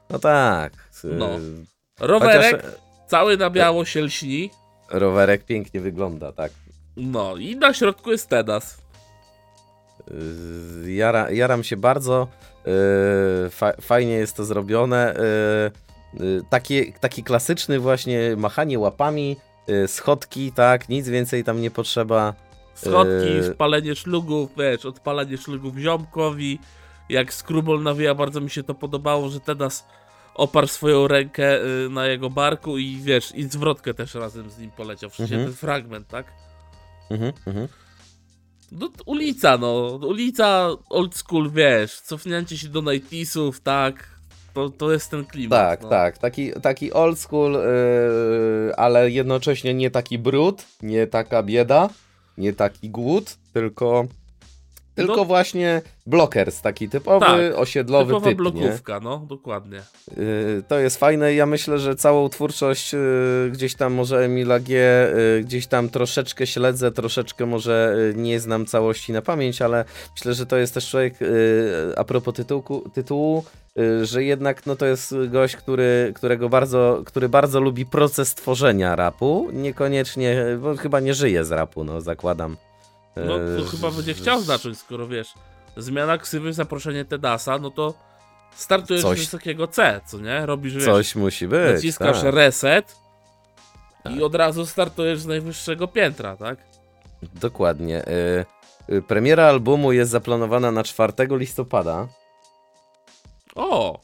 [0.09, 0.73] No tak.
[1.03, 1.29] No.
[1.29, 1.65] Yy,
[1.99, 2.75] Rowerek, Chociaż
[3.13, 4.49] cały na biało się lśni.
[4.89, 6.51] rowerek pięknie wygląda, tak.
[6.97, 8.77] No i na środku jest Tedas.
[10.83, 12.27] Yy, Jara, jaram się bardzo.
[12.65, 15.15] Yy, fa, fajnie jest to zrobione.
[16.19, 19.37] Yy, taki, taki klasyczny właśnie machanie łapami,
[19.87, 22.33] schodki, tak, nic więcej tam nie potrzeba.
[22.75, 26.59] Schodki, spalenie szlugów, wiesz, odpalanie szlugów ziomkowi.
[27.09, 29.85] Jak Skrubol nawija, bardzo mi się to podobało, że Tedas
[30.35, 34.71] oparł swoją rękę y, na jego barku i wiesz, i zwrotkę też razem z nim
[34.71, 35.09] poleciał.
[35.09, 35.49] W sensie Mhm.
[35.51, 36.25] ten fragment, tak?
[37.11, 37.67] Mhm, mhm.
[38.71, 39.99] No, ulica, no.
[40.07, 44.13] Ulica old school, wiesz, cofnięcie się do 90sów, tak.
[44.53, 45.59] To, to jest ten klimat.
[45.69, 45.89] Tak, no.
[45.89, 51.89] tak, taki, taki old school, yy, ale jednocześnie nie taki brud, nie taka bieda,
[52.37, 54.05] nie taki głód, tylko,
[54.95, 55.25] tylko No.
[55.25, 58.51] właśnie blockers, taki typowy, Tak, osiedlowy Typowa typ, nie?
[58.51, 59.81] blokówka, no, dokładnie.
[60.17, 61.33] Yy, To jest fajne.
[61.33, 64.75] Ja myślę, że całą twórczość yy, gdzieś tam może Emila G,
[65.37, 70.33] yy, gdzieś tam troszeczkę śledzę, troszeczkę może yy, nie znam całości na pamięć, ale myślę,
[70.33, 71.27] że to jest też człowiek, yy,
[71.97, 73.43] a propos tytułku, tytułu,
[73.75, 78.95] yy, że jednak no, to jest gość, który, którego bardzo, który bardzo lubi proces tworzenia
[78.95, 79.49] rapu.
[79.53, 82.57] Niekoniecznie, bo chyba nie żyje z rapu, no zakładam.
[83.15, 85.33] No to Yy, chyba będzie chciał zacząć, skoro wiesz,
[85.77, 87.93] zmiana ksywy, zaproszenie Tedasa, no to
[88.55, 90.45] startujesz Coś- z wysokiego C, co nie?
[90.45, 91.75] Robisz, wiesz, Coś musi być.
[91.75, 92.33] naciskasz tak.
[92.33, 92.95] reset
[94.03, 94.13] Tak.
[94.15, 96.57] i od razu startujesz z najwyższego piętra, tak?
[97.33, 98.05] Dokładnie.
[98.07, 98.45] Y,
[98.93, 102.07] y, Premiera albumu jest zaplanowana na 4 listopada.
[103.55, 103.99] O,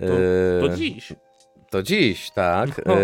[0.00, 1.12] To- to dziś.
[1.70, 2.86] To dziś, tak.
[2.86, 2.94] No.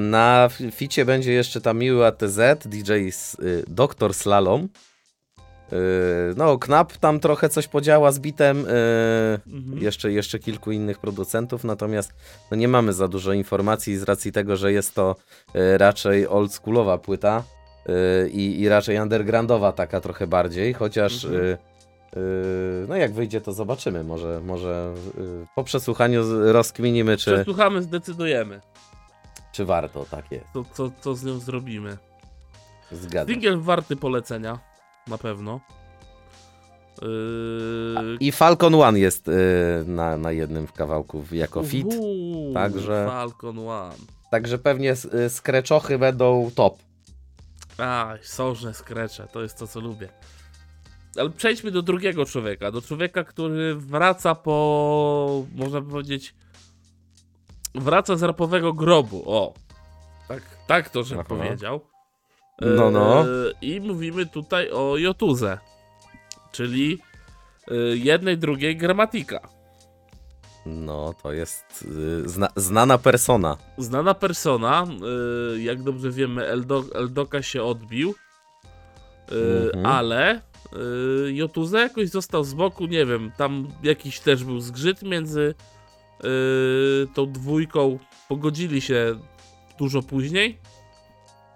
[0.00, 4.68] Na ficie będzie jeszcze tam miły ATZ, DJ y, Doktor Slalom.
[6.36, 8.58] no, Knap tam trochę coś podziała z bitem.
[8.58, 9.82] Yy, Mhm.
[9.82, 12.12] jeszcze, jeszcze kilku innych producentów, natomiast
[12.50, 15.16] no nie mamy za dużo informacji z racji tego, że jest to
[15.56, 17.42] y, raczej oldschoolowa płyta
[18.24, 21.56] y, i, i raczej undergroundowa taka trochę bardziej, chociaż Mhm.
[22.88, 24.94] no jak wyjdzie to zobaczymy, może, może
[25.54, 28.60] po przesłuchaniu rozkminimy czy, Przesłuchamy, zdecydujemy,
[29.54, 31.98] czy warto, tak jest, co, co, co z nią zrobimy.
[32.92, 33.34] zgadzam.
[33.34, 34.58] Singiel warty polecenia,
[35.06, 35.60] na pewno.
[37.02, 38.16] Yy...
[38.20, 39.32] I Falcon One jest y,
[39.86, 41.86] na, na jednym w kawałku jako fit,
[42.54, 43.94] także- Falcon One.
[44.30, 44.92] także pewnie
[45.26, 46.78] y, skreczachy będą top.
[47.78, 50.08] A, sożne skrecze, to jest to, co lubię.
[51.16, 56.34] Ale przejdźmy do drugiego człowieka, do człowieka, który wraca po, można by powiedzieć,
[57.74, 59.54] wraca z rapowego grobu, o.
[60.28, 61.24] Tak, tak to, że Aha.
[61.24, 61.80] powiedział.
[62.60, 63.20] No, no.
[63.22, 63.26] E,
[63.62, 65.58] I mówimy tutaj o Jotuze,
[66.52, 66.98] czyli
[67.68, 69.48] e, jednej, drugiej gramatika.
[70.66, 71.84] No, to jest
[72.24, 73.56] y, zna, znana persona.
[73.78, 74.86] Znana persona,
[75.58, 78.14] jak dobrze wiemy, Eldo, Eldoka się odbił,
[79.64, 79.86] Mhm.
[79.86, 80.40] ale
[81.26, 85.54] Jotuze jakoś został z boku, nie wiem, tam jakiś też był zgrzyt między
[87.14, 89.18] tą dwójką, pogodzili się
[89.78, 90.58] dużo później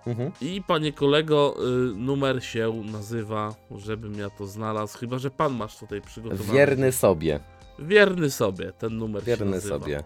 [0.07, 0.33] Mhm.
[0.41, 5.79] i panie kolego, y, numer się nazywa, żebym ja to znalazł, chyba, że pan masz
[5.79, 6.53] tutaj przygotowany.
[6.53, 7.41] Wierny sobie.
[7.79, 9.79] Wierny sobie, ten numer się Wierny nazywa.
[9.79, 10.05] sobie.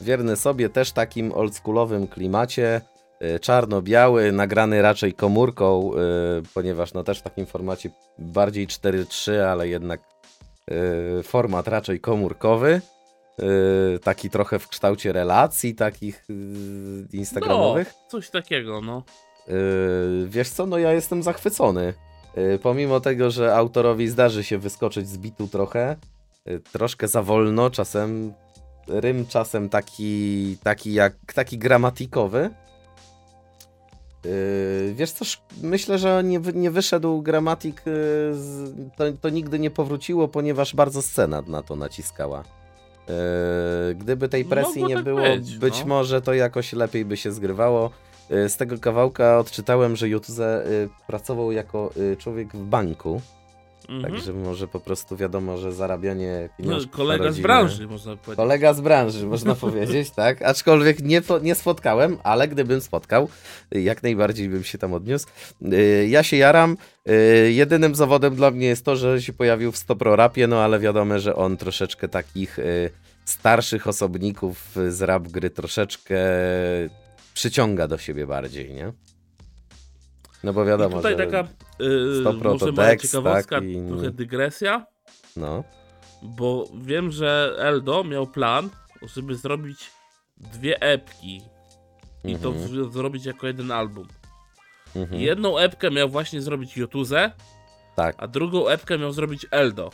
[0.00, 2.80] Wierny sobie też takim oldschoolowym klimacie.
[3.36, 5.90] y, Czarno-biały, nagrany raczej komórką,
[6.54, 10.00] ponieważ no też w takim formacie bardziej 4.3, ale jednak
[11.22, 12.80] format raczej komórkowy.
[13.40, 17.92] Y, Taki trochę w kształcie relacji takich y, instagramowych.
[18.02, 19.02] No, coś takiego, no.
[19.48, 21.94] Yy, wiesz co, no ja jestem zachwycony.
[22.62, 25.96] Pomimo tego, że autorowi zdarzy się wyskoczyć z bitu trochę,
[26.72, 28.34] troszkę za wolno, czasem
[28.86, 32.50] rym czasem taki, taki jak taki gramatikowy.
[34.24, 35.24] Yy, wiesz co,
[35.62, 41.42] myślę, że nie, nie wyszedł gramatik, yy, to, to nigdy nie powróciło, ponieważ bardzo scena
[41.46, 42.44] na to naciskała.
[43.08, 45.86] Yy, gdyby tej presji Mogło nie tak było, być, być no.
[45.86, 47.90] może to jakoś lepiej by się zgrywało.
[48.30, 53.20] Y, Z tego kawałka odczytałem, że Jutuze y, pracował jako człowiek w banku,
[53.92, 54.12] Mhm.
[54.14, 58.36] także może po prostu wiadomo, że zarabianie No, pieniążków na kolega z branży, można powiedzieć.
[58.36, 60.42] Kolega z branży, można powiedzieć, tak?
[60.42, 63.28] Aczkolwiek nie, nie spotkałem, ale gdybym spotkał,
[63.70, 65.26] jak najbardziej bym się tam odniósł.
[65.72, 66.76] Y, Ja się jaram.
[67.10, 70.78] Y, Jedynym zawodem dla mnie jest to, że się pojawił w Stopro Rapie, no ale
[70.78, 72.90] wiadomo, że on troszeczkę takich y,
[73.24, 76.16] starszych osobników z rap gry troszeczkę
[77.34, 78.92] przyciąga do siebie bardziej, nie?
[80.44, 81.26] No bo I wiadomo, tutaj że...
[81.26, 84.86] taka yy, może mała tekst, ciekawostka, tak, i- trochę dygresja,
[85.36, 85.64] No,
[86.22, 88.70] bo wiem, że Eldo miał plan,
[89.02, 89.90] żeby zrobić
[90.36, 91.42] dwie epki
[92.24, 92.92] i to Mhm.
[92.92, 94.08] zrobić jako jeden album.
[94.96, 97.30] mhm, Jedną epkę miał właśnie zrobić Jotuze,
[97.96, 99.90] tak, a drugą epkę miał zrobić Eldo.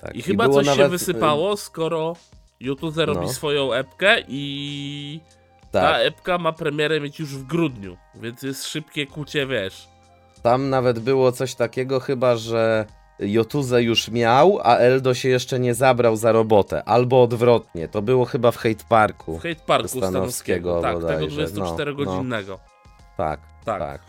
[0.00, 0.14] tak.
[0.16, 2.16] I chyba było coś się nawet, y, wysypało, skoro
[2.60, 3.32] Jotuze robi No.
[3.32, 5.20] swoją epkę i
[5.80, 9.88] ta Tak, epka ma premierę mieć już w grudniu, więc jest szybkie kucie, wiesz.
[10.42, 12.86] Tam nawet było coś takiego chyba, że
[13.18, 16.84] Jotuze już miał, a Eldo się jeszcze nie zabrał za robotę.
[16.84, 17.88] Albo odwrotnie.
[17.88, 19.38] To było chyba w Hate Parku.
[19.38, 22.58] W Hate Parku Stanowskiego tak, tego bodajże, no, 24-godzinnego.
[23.16, 23.78] Tak, Tak.
[23.80, 24.00] tak.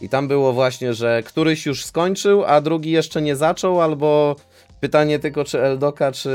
[0.00, 4.36] I tam było właśnie, że któryś już skończył, a drugi jeszcze nie zaczął, albo
[4.80, 6.30] pytanie tylko czy Eldoka, czy,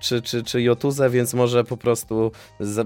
[0.00, 2.32] czy, czy, czy Jotuze, więc może po prostu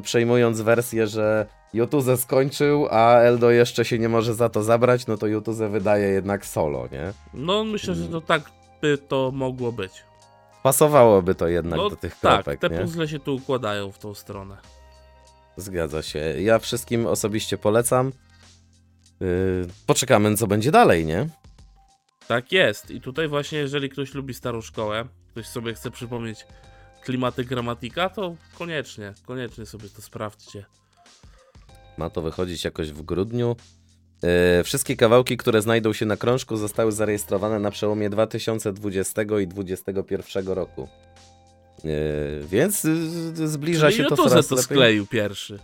[0.03, 5.17] przejmując wersję, że Jotuze skończył, a Eldo jeszcze się nie może za to zabrać, no
[5.17, 7.13] to Jotuze wydaje jednak solo, nie?
[7.35, 8.43] No myślę, że to tak
[8.83, 9.93] by to mogło być.
[10.63, 12.79] Pasowałoby to jednak No do tych tak, kropek, te nie?
[12.79, 14.57] puzzle się tu układają w tą stronę.
[15.57, 16.19] Zgadza się.
[16.19, 18.13] Ja wszystkim osobiście polecam.
[19.21, 21.29] Yy, poczekamy, co będzie dalej, nie?
[22.29, 22.91] Tak jest.
[22.91, 26.47] I tutaj właśnie, jeżeli ktoś lubi starą szkołę, ktoś sobie chce przypomnieć
[27.05, 30.65] klimaty gramatika, to koniecznie, koniecznie sobie to sprawdźcie.
[31.99, 33.57] Ma to wychodzić jakoś w grudniu.
[34.23, 40.49] Yy, wszystkie kawałki, które znajdą się na krążku, zostały zarejestrowane na przełomie 2020 i 2021
[40.49, 40.89] roku.
[41.85, 41.91] Yy,
[42.47, 44.65] więc yy, zbliża Czyli się to coraz to lepiej.
[44.65, 45.59] skleił pierwszy.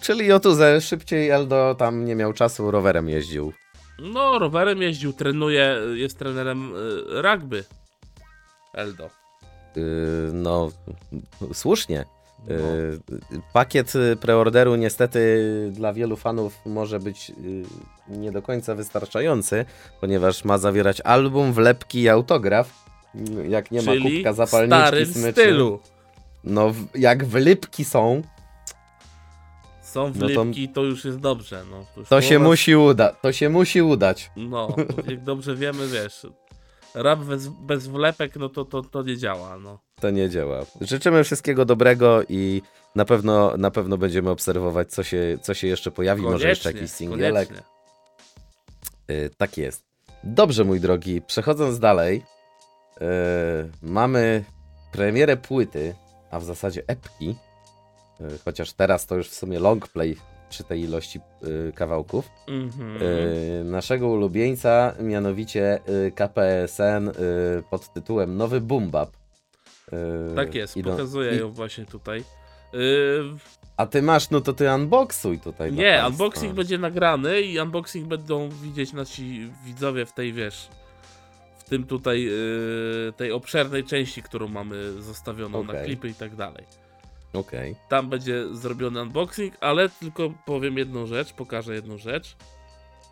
[0.00, 3.52] Czyli Jotuze szybciej Eldo tam nie miał czasu, rowerem jeździł.
[3.98, 6.72] No, rowerem jeździł, trenuje, jest trenerem
[7.08, 7.64] rugby.
[8.74, 9.10] Eldo.
[9.76, 9.82] Yy,
[10.32, 10.70] no,
[11.52, 12.04] słusznie.
[12.48, 12.54] No.
[12.54, 13.00] Y,
[13.52, 15.40] Pakiet y, preorderu niestety
[15.72, 17.64] dla wielu fanów może być y,
[18.08, 19.64] nie do końca wystarczający,
[20.00, 22.70] ponieważ ma zawierać album, wlepki i autograf.
[23.14, 25.32] Y, Jak nie ma Czyli kubka w zapalniczki, starym smyczy.
[25.32, 25.80] stylu.
[26.44, 28.22] No jak wlipki są,
[29.82, 30.44] Są No to-
[30.74, 31.62] to już jest dobrze.
[31.70, 33.14] No, to to się musi udać.
[33.22, 34.30] To się musi udać.
[34.36, 34.76] No,
[35.10, 36.26] jak dobrze wiemy, wiesz,
[36.94, 39.78] rap bez, bez wlepek, no to, to, to nie działa, no.
[40.00, 40.66] To nie działa.
[40.80, 42.62] Życzymy wszystkiego dobrego i
[42.94, 46.22] na pewno, na pewno będziemy obserwować, co się, co się jeszcze pojawi.
[46.22, 47.48] Może jeszcze Koniecznie, jakiś singielek.
[47.48, 47.66] koniecznie.
[49.10, 49.84] Y, tak jest.
[50.24, 52.22] Dobrze, mój drogi, przechodząc dalej,
[52.96, 53.04] y,
[53.82, 54.44] mamy
[54.92, 55.94] premierę płyty,
[56.30, 57.36] a w zasadzie epki,
[58.20, 60.16] y, chociaż teraz to już w sumie long play
[60.48, 61.20] przy tej ilości
[61.68, 63.02] y, kawałków, Mhm.
[63.02, 67.12] y, naszego ulubieńca, mianowicie y, KPSN y,
[67.70, 69.10] pod tytułem Nowy Boom Bap.
[69.12, 72.24] Y, tak jest, idą- pokazuję i- ją właśnie tutaj.
[72.72, 73.24] Yy,
[73.76, 75.72] A ty masz, no to ty unboxuj tutaj.
[75.72, 80.68] dla nie, unboxing będzie nagrany i unboxing będą widzieć nasi widzowie w tej, wiesz,
[81.58, 82.28] w tym tutaj,
[83.16, 85.84] tej obszernej części, którą mamy zostawioną na Okej.
[85.84, 86.64] klipy i tak dalej.
[87.34, 87.76] Okej.
[87.88, 92.36] Tam będzie zrobiony unboxing, ale tylko powiem jedną rzecz, pokażę jedną rzecz.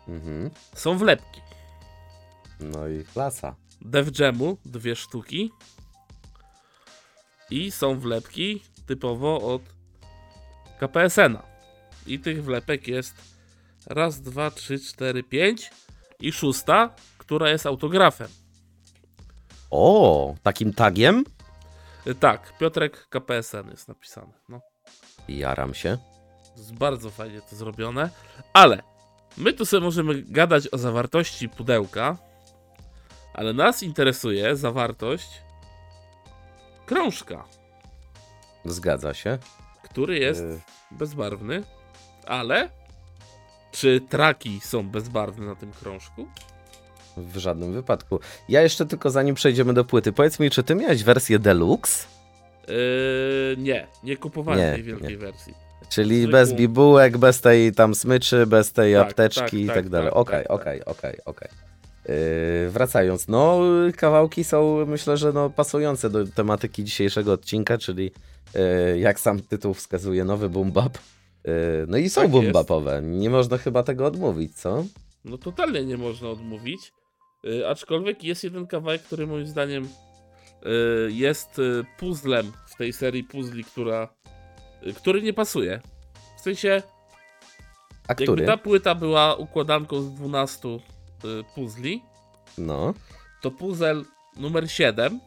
[0.07, 0.49] Mhm.
[0.75, 1.41] Są wlepki.
[2.59, 3.55] No i klasa.
[3.81, 5.51] Def Jamu, dwie sztuki.
[7.49, 9.61] I są wlepki typowo od
[10.79, 11.43] KPSN-a.
[12.07, 13.15] I tych wlepek jest
[13.87, 15.71] raz, dwa, trzy, cztery, pięć
[16.19, 18.27] i szósta, która jest autografem.
[19.71, 21.23] O, takim tagiem?
[22.07, 24.33] Y, Tak, Piotrek KPSN jest napisane.
[24.49, 24.61] No,
[25.27, 25.97] Jaram się.
[26.57, 28.09] jest bardzo fajnie to zrobione,
[28.53, 28.83] ale
[29.37, 32.17] my tu sobie możemy gadać o zawartości pudełka,
[33.33, 35.41] ale nas interesuje zawartość
[36.85, 37.45] krążka,
[38.65, 39.37] Zgadza się.
[39.83, 41.63] który jest Y, bezbarwny,
[42.27, 42.69] ale
[43.71, 46.27] czy traki są bezbarwne na tym krążku?
[47.17, 48.19] W żadnym wypadku.
[48.49, 52.07] Ja jeszcze tylko zanim przejdziemy do płyty, powiedz mi, czy ty miałeś wersję deluxe?
[52.67, 52.75] Yy,
[53.57, 55.17] nie, nie kupowałem Nie, tej wielkiej nie.
[55.17, 55.53] wersji.
[55.89, 56.31] Czyli Zwykłą.
[56.31, 60.09] bez bibułek, bez tej tam smyczy, bez tej Tak, apteczki tak, i tak, tak dalej.
[60.09, 61.49] tak, Okej, tak, okej, okej, okej.
[62.07, 63.59] Yy, Wracając, no
[63.97, 68.11] kawałki są myślę, że no, pasujące do tematyki dzisiejszego odcinka, czyli
[68.55, 70.97] yy, jak sam tytuł wskazuje, nowy boom bap.
[71.45, 71.51] Yy,
[71.87, 72.53] no i są Tak boom jest.
[72.53, 74.83] bapowe, nie można chyba tego odmówić, co?
[75.25, 76.93] No totalnie nie można odmówić.
[77.43, 79.89] Yy, aczkolwiek jest jeden kawałek, który moim zdaniem
[80.65, 84.07] yy, jest yy, puzzlem w tej serii puzli, która,
[84.95, 85.81] który nie pasuje.
[86.37, 86.81] W sensie,
[88.07, 88.45] A jakby który?
[88.45, 90.79] ta płyta była układanką z 12 yy,
[91.55, 92.03] puzli,
[92.57, 92.93] No.
[93.41, 94.03] to puzzle
[94.37, 95.19] numer 7,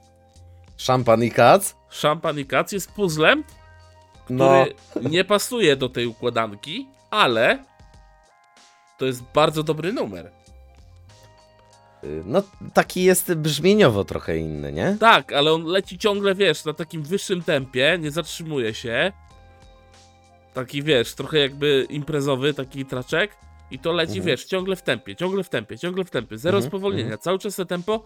[0.77, 1.77] Szampan i kac?
[1.91, 3.45] Szampan i Kac, jest puzzlem,
[4.31, 4.64] No.
[4.91, 7.64] który nie pasuje do tej układanki, ale
[8.99, 10.31] to jest bardzo dobry numer.
[12.07, 12.42] Yy, No,
[12.74, 14.96] taki jest brzmieniowo trochę inny, nie?
[15.00, 19.12] Tak, ale on leci ciągle, wiesz, na takim wyższym tempie, nie zatrzymuje się.
[20.54, 23.36] Taki, wiesz, trochę jakby imprezowy, taki traczek.
[23.70, 24.26] I to leci, Mhm.
[24.26, 26.38] wiesz, ciągle w tempie, ciągle w tempie, ciągle w tempie.
[26.38, 27.20] Zero Mhm, spowolnienia, mhm.
[27.20, 28.04] cały czas te tempo.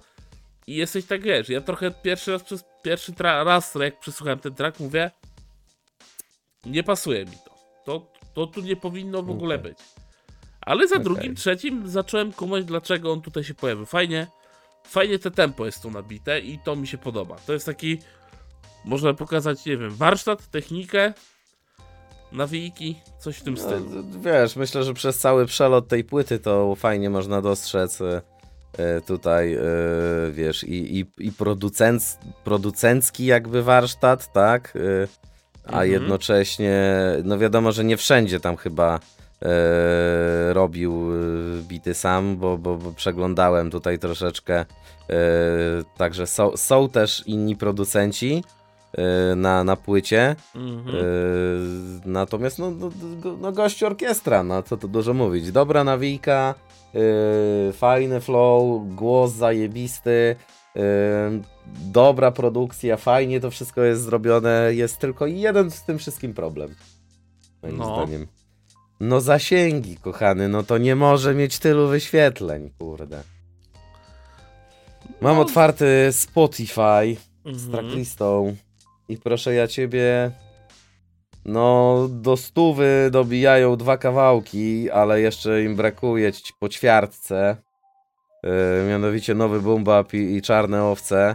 [0.67, 4.55] I jesteś tak, wiesz, ja trochę pierwszy raz, przez pierwszy tra- raz, jak przesłuchałem ten
[4.55, 5.11] track, mówię,
[6.67, 7.51] nie pasuje mi to.
[7.85, 9.79] To, to tu nie powinno w ogóle być.
[10.61, 11.05] Ale za Okej.
[11.05, 13.87] drugim, trzecim zacząłem kumać, dlaczego on tutaj się pojawił.
[13.87, 14.27] Fajnie,
[14.87, 17.37] fajnie te tempo jest tu nabite i to mi się podoba.
[17.47, 17.99] To jest taki,
[18.85, 21.13] można pokazać, nie wiem, warsztat, technikę,
[22.33, 24.05] nawijki, coś w tym No, stylu.
[24.21, 28.23] wiesz, myślę, że przez cały przelot tej płyty to fajnie można dostrzec e,
[28.79, 29.61] e, tutaj, e,
[30.33, 34.73] wiesz, i, i, i producenc, producencki jakby warsztat, tak?
[35.65, 35.91] A Mhm.
[35.91, 36.83] jednocześnie,
[37.25, 39.01] no wiadomo, że nie wszędzie tam chyba
[39.43, 44.55] e, robił e, bity sam, bo, bo, bo przeglądałem tutaj troszeczkę.
[44.61, 44.67] E,
[45.97, 48.45] także są, są też inni producenci
[48.93, 50.37] e, na, na płycie.
[50.55, 50.97] Mhm.
[50.97, 51.01] Yy,
[52.05, 52.91] natomiast no, no,
[53.41, 55.53] no, gość orkiestra, no co tu dużo mówić.
[55.53, 56.55] Dobra nawijka,
[56.95, 60.37] yy, fajny flow, głos zajebisty,
[60.75, 60.83] yy,
[61.93, 64.75] dobra produkcja, fajnie to wszystko jest zrobione.
[64.75, 66.75] Jest tylko jeden z tym wszystkim problem.
[67.63, 67.97] Moim No.
[67.97, 68.27] zdaniem.
[69.01, 73.23] No zasięgi, kochany, no to nie może mieć tylu wyświetleń, kurde.
[75.21, 75.43] Mam No.
[75.43, 77.71] otwarty Spotify z Mhm.
[77.73, 78.57] tracklistą
[79.09, 80.31] i proszę ja ciebie,
[81.45, 87.57] no do stówy dobijają dwa kawałki, ale jeszcze im brakuje ci po ćwiartce,
[88.43, 88.51] yy,
[88.89, 91.35] mianowicie nowy Boom Bap i, i Czarne Owce.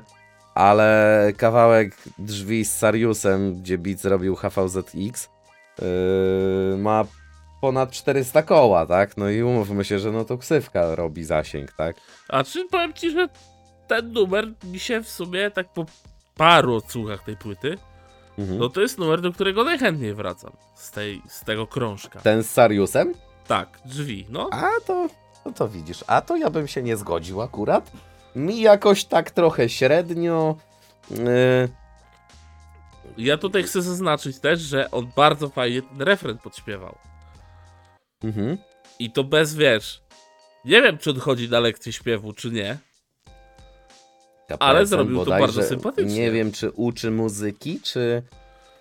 [0.56, 5.30] ale kawałek drzwi z Sariusem, gdzie Beats robił HVZX,
[5.82, 7.06] yy, ma
[7.66, 9.18] ponad 400 koła, tak?
[9.18, 11.96] No i umówmy się, że no to ksywka robi zasięg, tak?
[12.30, 13.30] A czy powiem ci, że
[13.88, 15.86] ten numer mi się w sumie tak po
[16.36, 17.78] paru odsłuchach tej płyty,
[18.38, 18.58] Mhm.
[18.60, 22.20] no to jest numer, do którego najchętniej wracam z, tej, z tego krążka.
[22.20, 23.14] Ten z Sariusem?
[23.48, 24.50] Tak, drzwi, no.
[24.52, 25.08] A to,
[25.46, 27.92] no to widzisz, a to ja bym się nie zgodził akurat.
[28.36, 30.56] Mi jakoś tak trochę średnio.
[31.12, 31.70] Yy,
[33.18, 36.96] Ja tutaj chcę zaznaczyć też, że on bardzo fajnie ten refren podśpiewał.
[38.26, 38.58] Mhm.
[39.00, 40.02] I to bez, wiesz,
[40.66, 42.78] nie wiem, czy on chodzi na lekcję śpiewu, czy nie.
[44.60, 46.16] Ale zrobił to bardzo sympatycznie.
[46.16, 48.24] Nie wiem, czy uczy muzyki, czy,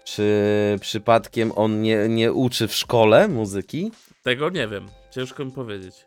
[0.05, 3.93] czy przypadkiem on nie, nie uczy w szkole muzyki.
[4.23, 6.07] Tego nie wiem, ciężko mi powiedzieć.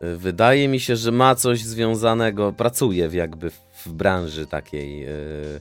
[0.00, 5.60] Wydaje mi się, że ma coś związanego, pracuje jakby w branży takiej yy,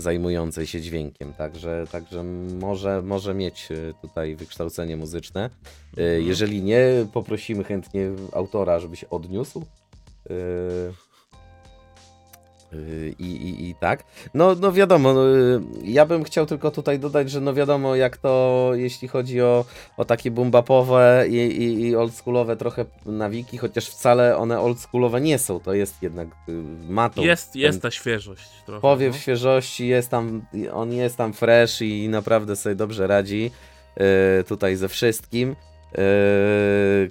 [0.00, 2.22] zajmującej się dźwiękiem, także, także
[2.60, 5.50] może, może mieć yy, tutaj wykształcenie muzyczne.
[5.96, 6.26] Yy, Mhm.
[6.28, 9.64] jeżeli nie, poprosimy chętnie autora, żeby się odniósł.
[13.18, 14.04] I, i, I tak.
[14.34, 18.16] No, no wiadomo, no, yy, ja bym chciał tylko tutaj dodać, że no wiadomo, jak
[18.16, 19.64] to jeśli chodzi o,
[19.96, 25.60] o takie bumbapowe i, i, i oldschoolowe trochę nawiki, chociaż wcale one oldschoolowe nie są,
[25.60, 26.54] to jest jednak yy,
[26.88, 27.22] matą.
[27.22, 28.80] Jest, jest ta świeżość trochę.
[28.80, 29.20] Powiew no.
[29.20, 30.42] świeżości, jest tam,
[30.72, 33.50] on jest tam fresh i naprawdę sobie dobrze radzi
[33.96, 34.04] yy,
[34.44, 35.56] tutaj ze wszystkim.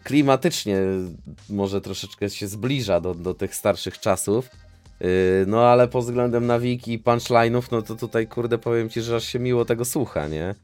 [0.03, 0.77] Klimatycznie
[1.49, 4.49] może troszeczkę się zbliża do, do tych starszych czasów.
[5.01, 5.07] Yy,
[5.47, 9.23] no ale pod względem nawiki i punchline'ów, no to tutaj kurde powiem ci, że aż
[9.23, 10.55] się miło tego słucha, nie?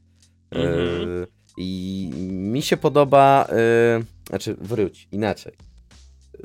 [0.52, 1.26] Yy, Mhm.
[1.58, 3.48] I mi się podoba,
[3.98, 5.52] yy, znaczy wróć, inaczej.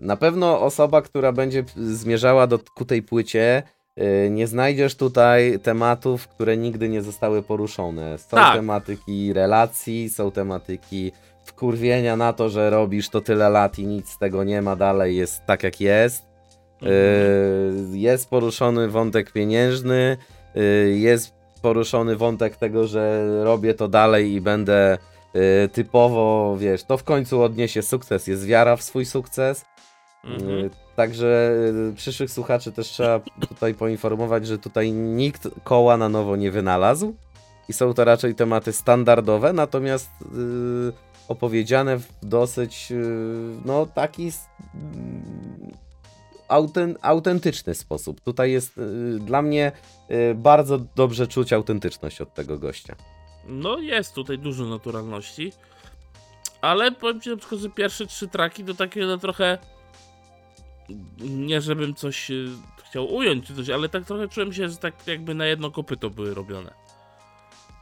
[0.01, 3.63] Na pewno osoba, która będzie zmierzała do, ku tej płycie,
[4.29, 8.17] nie znajdziesz tutaj tematów, które nigdy nie zostały poruszone.
[8.17, 8.55] Są Tak.
[8.55, 11.11] tematyki relacji, są tematyki
[11.45, 15.15] wkurwienia na to, że robisz to tyle lat i nic z tego nie ma dalej,
[15.15, 16.23] jest tak jak jest.
[16.81, 17.91] Mhm.
[17.91, 20.17] Yy, Jest poruszony wątek pieniężny,
[20.55, 24.97] yy, jest poruszony wątek tego, że robię to dalej i będę
[25.33, 29.65] yy, typowo, wiesz, to w końcu odniesie sukces, jest wiara w swój sukces.
[30.23, 30.69] Mhm.
[30.95, 31.55] Także
[31.95, 33.19] przyszłych słuchaczy też trzeba
[33.49, 37.15] tutaj poinformować, że tutaj nikt koła na nowo nie wynalazł
[37.69, 40.09] i są to raczej tematy standardowe, natomiast
[41.27, 42.93] opowiedziane w dosyć,
[43.65, 44.31] no taki
[47.01, 48.21] autentyczny sposób.
[48.21, 49.71] Tutaj jest yy, dla mnie
[50.09, 52.95] yy, bardzo dobrze czuć autentyczność od tego gościa.
[53.47, 55.51] No jest tutaj dużo naturalności.
[56.61, 59.57] Ale powiem ci na przykład, że pierwsze trzy traki to takie no trochę.
[61.19, 62.49] Nie żebym coś y,
[62.89, 66.09] chciał ująć czy coś, ale tak trochę czułem się, że tak jakby na jedno kopyto
[66.09, 66.73] były robione.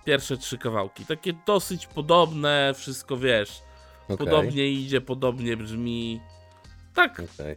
[0.05, 1.05] Pierwsze trzy kawałki.
[1.05, 3.61] Takie dosyć podobne, wszystko wiesz.
[4.03, 4.17] Okej.
[4.17, 6.20] Podobnie idzie, podobnie brzmi.
[6.93, 7.55] Tak, Okej.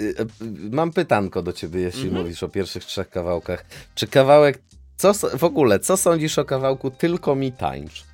[0.00, 0.26] Y, y,
[0.70, 2.22] Mam pytanko do ciebie, jeśli Mhm.
[2.22, 3.64] mówisz o pierwszych trzech kawałkach.
[3.94, 4.62] Czy kawałek.
[4.96, 8.04] Co w ogóle, co sądzisz o kawałku Tylko mi tańcz?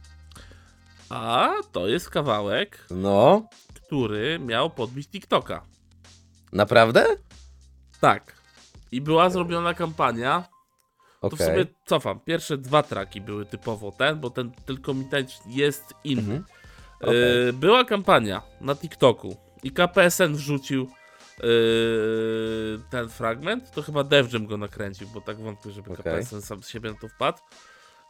[1.11, 5.62] a to jest kawałek, No, który miał podbić TikToka.
[6.53, 7.07] naprawdę?
[8.01, 8.35] Tak.
[8.93, 10.45] I była zrobiona kampania
[11.20, 11.39] To Okej.
[11.39, 12.20] w sobie cofam.
[12.20, 16.20] Pierwsze dwa traki były typowo ten, bo ten tylko mi tańcz jest inny.
[16.22, 16.45] Mhm.
[17.01, 17.14] Okej.
[17.47, 20.89] Yy, była kampania na TikToku i KPSN wrzucił
[21.43, 23.70] yy, ten fragment.
[23.70, 26.05] To chyba DevJam go nakręcił, bo tak wątpię, żeby Okej.
[26.05, 27.38] KPSN sam z siebie na to wpadł.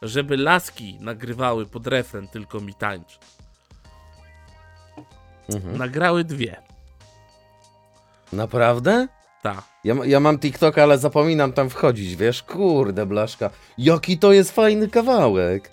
[0.01, 3.19] Żeby laski nagrywały pod refren tylko mi tańcz.
[5.49, 5.77] Mhm.
[5.77, 6.61] Nagrały dwie.
[8.33, 9.07] Naprawdę?
[9.41, 9.63] Ta.
[9.83, 12.43] Ja, ja mam TikToka, ale zapominam tam wchodzić, wiesz?
[12.43, 13.49] Kurde, blaszka.
[13.77, 15.71] Jaki to jest fajny kawałek.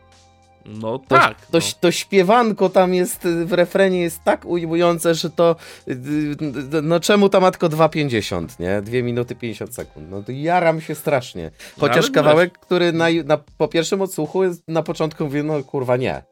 [0.68, 1.46] No To, tak.
[1.46, 1.64] to, no.
[1.80, 5.56] to śpiewanko tam jest y, w refrenie jest tak ujmujące, że to.
[5.88, 8.82] y, y, No czemu ta matko 2,50, nie?
[8.82, 10.10] 2 minuty 50 sekund.
[10.10, 11.50] No to jaram się strasznie.
[11.80, 15.96] Chociaż ale kawałek, który na, na, po pierwszym odsłuchu jest na początku mówię, no kurwa
[15.96, 16.22] nie.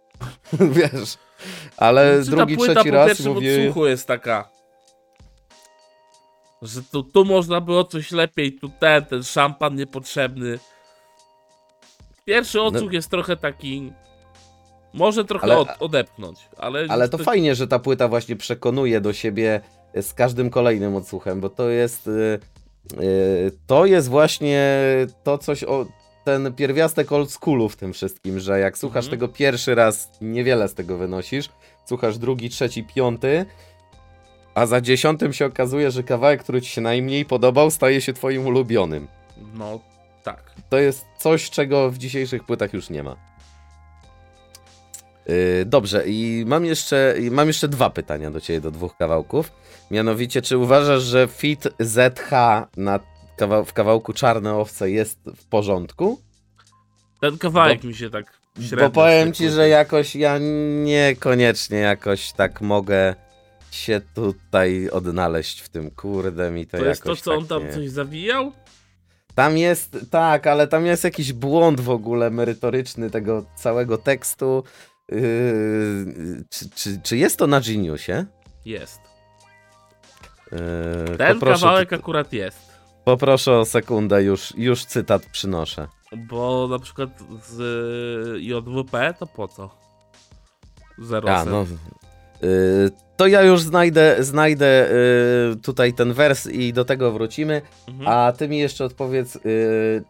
[0.76, 1.18] Wiesz.
[1.76, 3.58] Ale Znaczy, drugi, trzeci po raz pierwszym mówię.
[3.58, 4.48] odsłuchu jest taka,
[6.62, 10.58] że tu, tu można było coś lepiej, tu ten, ten szampan niepotrzebny.
[12.24, 13.92] Pierwszy odsłuch jest trochę taki,
[14.96, 15.44] może trochę.
[15.44, 16.86] Ale- od, odepchnąć, ale...
[16.88, 19.60] Ale to fajnie, że ta płyta właśnie przekonuje do siebie
[20.02, 22.06] z każdym kolejnym odsłuchem, bo to jest.
[22.06, 22.38] y,
[23.02, 24.70] y, To jest właśnie
[25.22, 25.86] to coś o.
[26.24, 29.10] Ten pierwiastek old schoolu w tym wszystkim, że jak słuchasz Mhm.
[29.20, 31.48] tego pierwszy raz, niewiele z tego wynosisz,
[31.84, 33.46] słuchasz drugi, trzeci, piąty,
[34.54, 38.46] a za dziesiątym się okazuje, że kawałek, który ci się najmniej podobał, staje się twoim
[38.46, 39.08] ulubionym.
[39.54, 39.80] No,
[40.22, 40.42] tak.
[40.70, 43.16] To jest coś, czego w dzisiejszych płytach już nie ma.
[45.28, 49.52] Yy, dobrze, i mam jeszcze, mam jeszcze dwa pytania do ciebie, do dwóch kawałków.
[49.90, 52.30] Mianowicie, czy uważasz, że fit ZH
[52.76, 53.00] na
[53.36, 56.20] kawał w kawałku Czarne Owce jest w porządku?
[57.20, 60.38] Ten kawałek mi się tak średnio Bo powiem ci, że jakoś ja
[60.84, 63.14] niekoniecznie jakoś tak mogę
[63.70, 67.64] się tutaj odnaleźć w tym kurde mi to, To jest to, co tak on tam
[67.64, 67.72] nie...
[67.72, 68.52] coś zawijał?
[69.34, 74.64] Tam jest, tak, ale tam jest jakiś błąd w ogóle merytoryczny tego całego tekstu.
[75.12, 78.24] Yy, czy, czy, czy jest to na Geniusie?
[78.64, 79.00] Jest.
[80.52, 82.58] Yy, Ten poproszę, kawałek akurat jest.
[83.04, 85.88] poproszę o sekundę, już, już cytat przynoszę.
[86.16, 87.10] Bo na przykład
[87.42, 87.60] z
[88.36, 89.70] y, JWP to po co?
[90.98, 91.66] Zero A, no.
[92.42, 94.88] Yy, to ja już znajdę, znajdę
[95.50, 97.62] yy, tutaj ten wers i do tego wrócimy.
[97.88, 98.08] mhm.
[98.08, 100.04] A ty mi jeszcze odpowiedz yy,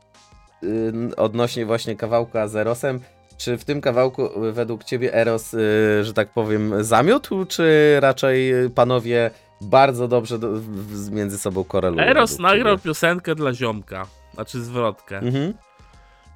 [0.62, 3.00] yy, odnośnie właśnie kawałka z Erosem.
[3.38, 8.52] Czy w tym kawałku y, według ciebie Eros, yy, że tak powiem, zamiótł, czy raczej
[8.74, 9.30] panowie
[9.60, 12.04] bardzo dobrze do, w, między sobą korelują?
[12.04, 12.84] Eros nagrał ciebie?
[12.84, 15.18] piosenkę dla ziomka, znaczy zwrotkę.
[15.18, 15.54] Mhm.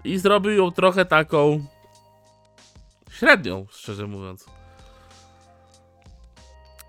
[0.04, 1.64] I zrobił ją trochę taką
[3.10, 4.46] średnią, szczerze mówiąc.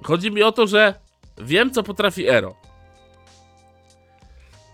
[0.04, 0.94] Chodzi mi o to, że
[1.38, 2.56] wiem, co potrafi Ero.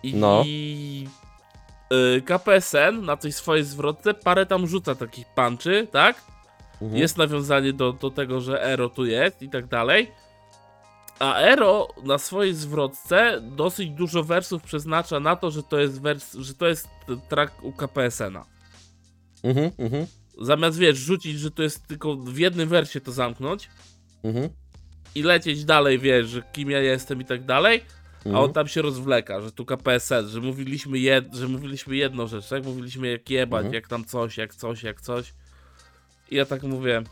[0.03, 0.41] I No.
[0.41, 1.26] y,
[2.25, 6.21] KPSN na tej swojej zwrotce parę tam rzuca takich punczy, tak?
[6.81, 7.01] Mhm.
[7.01, 10.11] Jest nawiązanie do, do tego, że Ero tu jest i tak dalej.
[11.19, 16.33] A Ero na swojej zwrotce dosyć dużo wersów przeznacza na to, że to jest wers,
[16.33, 16.87] że to jest
[17.29, 18.45] track u KPSN-a.
[19.43, 20.07] Mhm, mhm,
[20.41, 23.69] Zamiast wiesz, rzucić, że to jest tylko w jednym wersie to zamknąć
[24.23, 24.49] mhm,
[25.15, 27.83] i lecieć dalej, wiesz, że kim ja jestem i tak dalej,
[28.27, 28.43] a mhm.
[28.45, 32.65] on tam się rozwleka, że tu KPSN, że mówiliśmy, jed, że mówiliśmy jedną rzecz, tak?
[32.65, 33.73] Mówiliśmy jak jebać, Mhm.
[33.73, 35.33] jak tam coś, jak coś, jak coś.
[36.31, 37.03] I ja tak mówię,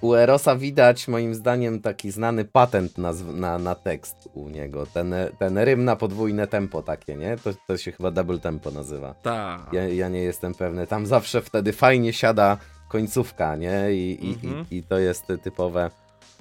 [0.00, 4.86] U Erosa widać moim zdaniem taki znany patent na, na, na tekst u niego.
[4.86, 7.36] Ten, ten rym na podwójne tempo takie, nie?
[7.44, 9.14] To, to się chyba double tempo nazywa.
[9.22, 9.66] ta.
[9.72, 10.86] Ja, ja nie jestem pewny.
[10.86, 12.58] Tam zawsze wtedy fajnie siada
[12.88, 13.92] końcówka, nie?
[13.92, 14.64] I, i, Mhm.
[14.70, 15.90] i, i to jest typowe.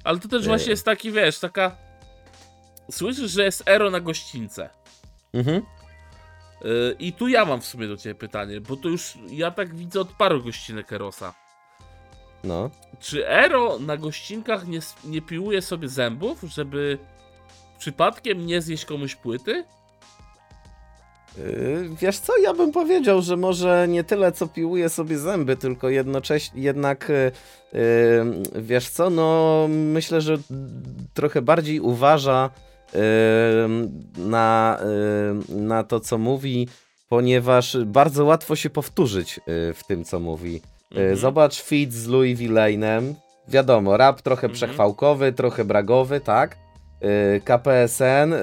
[0.03, 0.47] Ale to też Yy.
[0.47, 1.86] właśnie jest taki, wiesz, taka...
[2.91, 4.69] Słyszysz, że jest Ero na gościńce.
[5.33, 5.61] Mhm.
[6.63, 9.75] Yy, I tu ja mam w sumie do ciebie pytanie, bo to już ja tak
[9.75, 11.33] widzę od paru gościnek Erosa.
[12.43, 12.69] No.
[12.99, 16.97] Czy Ero na gościnkach nie, nie piłuje sobie zębów, żeby
[17.79, 19.63] przypadkiem nie zjeść komuś płyty?
[21.37, 25.89] Yy, Wiesz co, ja bym powiedział, że może nie tyle co piłuje sobie zęby, tylko
[25.89, 30.37] jednocześnie jednak yy, yy, wiesz co, no myślę, że
[31.13, 32.49] trochę bardziej uważa
[34.17, 34.79] na,
[35.49, 36.67] na to, co mówi,
[37.09, 40.53] ponieważ bardzo łatwo się powtórzyć yy, w tym, co mówi.
[40.53, 40.59] Yy,
[40.91, 41.15] Mhm.
[41.17, 43.15] Zobacz feat z Louis Villainem.
[43.47, 44.53] Wiadomo, rap trochę Mhm.
[44.53, 46.57] przechwałkowy, trochę bragowy, tak?
[47.01, 48.33] Yy, KPSN,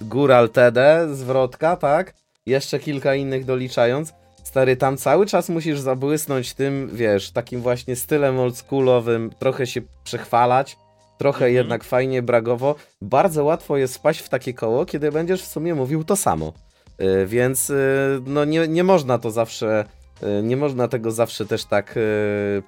[0.00, 2.14] Góral TD, zwrotka, tak?
[2.46, 4.12] Jeszcze kilka innych doliczając.
[4.44, 10.76] Stary, tam cały czas musisz zabłysnąć tym, wiesz, takim właśnie stylem oldschoolowym, trochę się przechwalać,
[11.22, 11.54] trochę Mhm.
[11.54, 12.74] jednak fajnie bragowo.
[13.02, 16.52] Bardzo łatwo jest wpaść w takie koło, kiedy będziesz w sumie mówił to samo.
[16.98, 17.76] Yy, więc yy,
[18.26, 19.84] no nie, nie można to zawsze,
[20.22, 21.94] yy, nie można tego zawsze też tak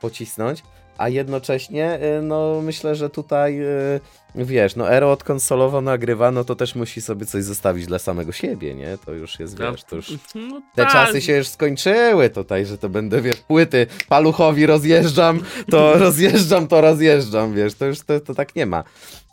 [0.00, 0.62] pocisnąć,
[0.98, 6.44] a jednocześnie yy, no myślę, że tutaj yy, wiesz, no Ero odkąd solowo nagrywa, no
[6.44, 8.98] to też musi sobie coś zostawić dla samego siebie, nie?
[9.06, 10.10] To już jest, wiesz, to już
[10.50, 10.92] No te tak.
[10.92, 15.40] czasy się już skończyły tutaj, że to będę, wiesz, płyty paluchowi rozjeżdżam,
[15.70, 18.84] to rozjeżdżam, to rozjeżdżam, wiesz, to już to, to tak nie ma.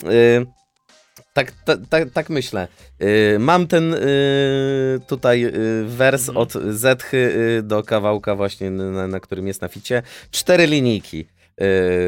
[0.04, 0.46] Yy,
[1.34, 2.68] tak, ta, ta, tak myślę.
[3.00, 6.38] Yy, mam ten yy, tutaj yy, wers Mhm.
[6.38, 7.34] od Zetchy
[7.64, 10.04] do kawałka właśnie, na, na którym jest na ficie.
[10.32, 11.28] Cztery linijki.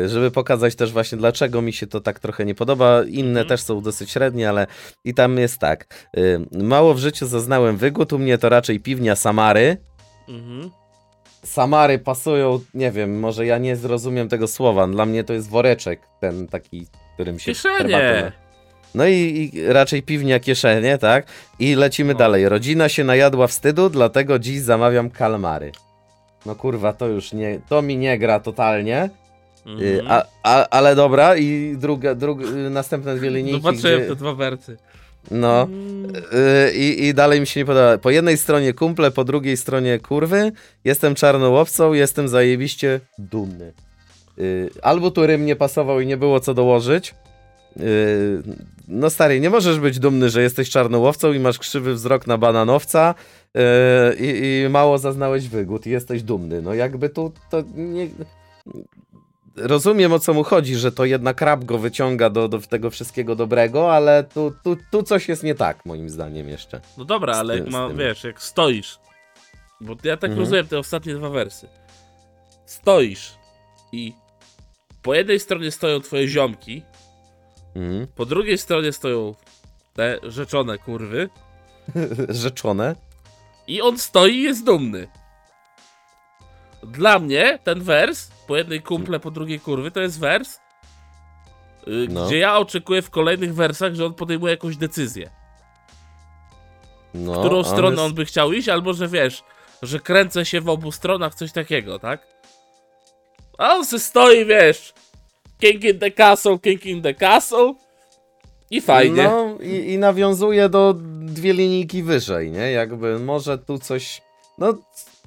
[0.02, 3.04] Yy, żeby pokazać też właśnie dlaczego mi się to tak trochę nie podoba.
[3.04, 3.48] Inne Mhm.
[3.48, 4.68] też są dosyć średnie, ale
[5.06, 6.10] i tam jest tak.
[6.14, 9.78] Yy, mało w życiu zaznałem wygód, u mnie to raczej piwnia Samary.
[10.30, 10.70] Mhm.
[11.44, 14.88] Samary pasują, nie wiem, może ja nie zrozumiem tego słowa.
[14.88, 18.32] Dla mnie to jest woreczek, ten taki, którym się Kieszenie.
[18.96, 21.26] No i, i raczej piwnia kieszenie, tak?
[21.60, 22.20] I lecimy No.
[22.20, 22.50] dalej.
[22.50, 25.72] Rodzina się najadła wstydu, dlatego dziś zamawiam kalmary.
[26.46, 29.10] No kurwa, to już nie, to mi nie gra totalnie.
[29.68, 29.70] Y,
[30.02, 30.08] Mhm.
[30.12, 34.34] a, a, ale dobra, i druga, druga, y, następne dwie linijki, Zobaczyłem gdzie, te dwa
[34.36, 34.78] wersy.
[35.32, 36.16] no, Mm.
[36.16, 37.98] y, i, i dalej mi się nie podoba.
[37.98, 40.52] Po jednej stronie kumple, po drugiej stronie kurwy,
[40.86, 43.74] jestem czarnołowcą, jestem zajebiście dumny.
[44.82, 47.16] Albo tu rym nie pasował i nie było co dołożyć,
[48.88, 53.16] no stary, nie możesz być dumny, że jesteś czarnołowcą i masz krzywy wzrok na bananowca
[54.20, 56.62] i, i mało zaznałeś wygód i jesteś dumny.
[56.62, 58.08] No jakby tu to nie...
[59.56, 63.36] Rozumiem o co mu chodzi, że to jednak rap go wyciąga do, do tego wszystkiego
[63.36, 66.82] dobrego, ale tu, tu, tu coś jest nie tak moim zdaniem jeszcze.
[66.98, 69.00] No dobra, Z ale tym- jak ma, wiesz, jak stoisz,
[69.82, 70.40] bo ja tak Mhm.
[70.40, 71.68] rozumiem te ostatnie dwa wersy.
[72.66, 73.32] Stoisz
[73.92, 74.14] i
[75.02, 76.84] po jednej stronie stoją twoje ziomki,
[77.76, 78.08] Mhm.
[78.16, 79.36] po drugiej stronie stoją
[79.94, 81.30] te rzeczone kurwy
[82.30, 82.96] Rzeczone.
[83.68, 85.08] i on stoi i jest dumny.
[86.84, 90.56] Dla mnie ten wers, po jednej kumple, po drugiej kurwy, to jest wers,
[91.88, 92.26] y, No.
[92.28, 95.30] gdzie ja oczekuję w kolejnych wersach, że on podejmuje jakąś decyzję.
[97.14, 99.44] No, którą on stronę jest- on by chciał iść, albo że wiesz,
[99.82, 102.28] że kręcę się w obu stronach, coś takiego, tak?
[103.58, 104.94] A on se stoi, wiesz,
[105.60, 107.74] king in the castle, king in the castle
[108.72, 109.24] i fajnie.
[109.24, 112.72] No i, i nawiązuje do dwie linijki wyżej, nie?
[112.72, 114.22] Jakby może tu coś.
[114.58, 114.74] No,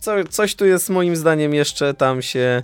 [0.00, 2.62] co, coś tu jest moim zdaniem jeszcze tam się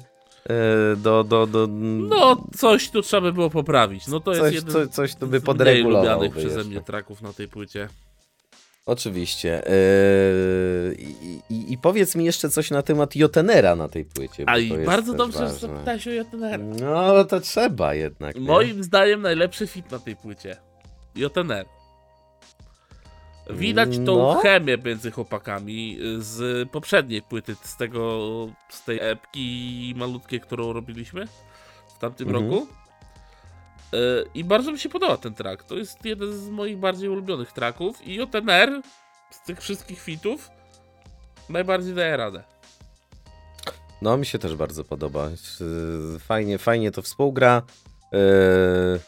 [0.97, 1.25] do.
[1.25, 1.67] do, do
[2.09, 4.07] No, coś tu trzeba by było poprawić.
[4.07, 6.03] No to jest coś, jeden co, coś tu by podregulował.
[6.03, 6.71] lubianych by przeze jeszcze.
[6.71, 7.89] mnie traków na tej płycie.
[8.87, 9.67] Oczywiście.
[9.67, 9.73] E,
[11.51, 14.45] i, i, powiedz mi jeszcze coś na temat Jotenera na tej płycie.
[14.47, 15.69] A i jest bardzo dobrze, że ważne.
[15.69, 16.61] zapytałeś o JTNR.
[16.61, 18.35] No, to trzeba jednak.
[18.37, 18.41] nie?
[18.41, 20.57] Moim zdaniem najlepszy fit na tej płycie.
[21.17, 21.65] JTNR.
[23.51, 24.35] Widać tą No.
[24.43, 28.21] chemię między chłopakami z poprzedniej płyty, z tego,
[28.69, 31.27] z tej epki malutkiej, którą robiliśmy
[31.97, 32.45] w tamtym Mhm.
[32.51, 32.67] roku.
[33.93, 33.97] E,
[34.35, 35.63] I bardzo mi się podoba ten track.
[35.65, 38.83] To jest jeden z moich bardziej ulubionych tracków i JTNR
[39.31, 40.51] z tych wszystkich fitów
[41.49, 42.45] najbardziej daje radę.
[44.03, 45.29] No, mi się też bardzo podoba.
[46.11, 47.63] Yy, Fajnie, fajnie to współgra.
[48.13, 49.01] Yy,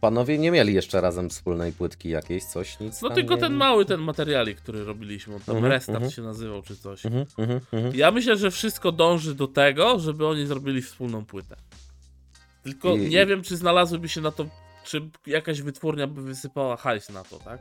[0.00, 3.40] Panowie nie mieli jeszcze razem wspólnej płytki jakiejś, coś, nic No tylko nie...
[3.40, 6.12] ten mały ten materialik, który robiliśmy, on tam Mhm, Restart mhm.
[6.12, 7.02] się nazywał czy coś.
[7.06, 7.60] Mhm.
[7.94, 11.56] Ja myślę, że wszystko dąży do tego, żeby oni zrobili wspólną płytę.
[12.62, 14.46] Tylko I- nie wiem, czy znalazłyby się na to,
[14.84, 17.60] czy jakaś wytwórnia by wysypała hajs na to, tak?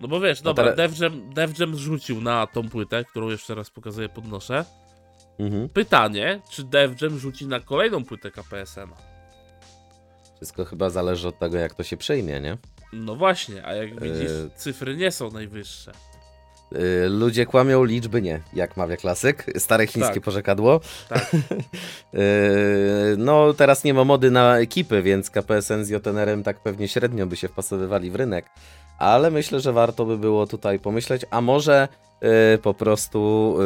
[0.00, 3.28] No bo wiesz, No dobra, teraz- Def Jam, Def Jam zrzucił na tą płytę, którą
[3.28, 4.64] jeszcze raz pokazuję, podnoszę.
[5.72, 9.13] Pytanie, czy Def Jam rzuci na kolejną płytę KPSN-a?
[10.36, 12.58] Wszystko chyba zależy od tego, jak to się przyjmie, nie?
[12.92, 14.50] No właśnie, a jak widzisz, Yy.
[14.56, 15.92] cyfry nie są najwyższe.
[16.72, 19.46] Yy, Ludzie kłamią, liczby nie, jak mawia klasyk.
[19.58, 20.22] Stare chińskie Tak.
[20.22, 20.80] porzekadło.
[21.08, 21.32] Tak.
[22.12, 22.20] Yy,
[23.18, 27.36] No, teraz nie ma mody na ekipy, więc KPSN z JNR-em tak pewnie średnio by
[27.36, 28.46] się wpasowywali w rynek.
[28.98, 31.88] Ale myślę, że warto by było tutaj pomyśleć, a może
[32.22, 32.28] yy,
[32.62, 33.56] po prostu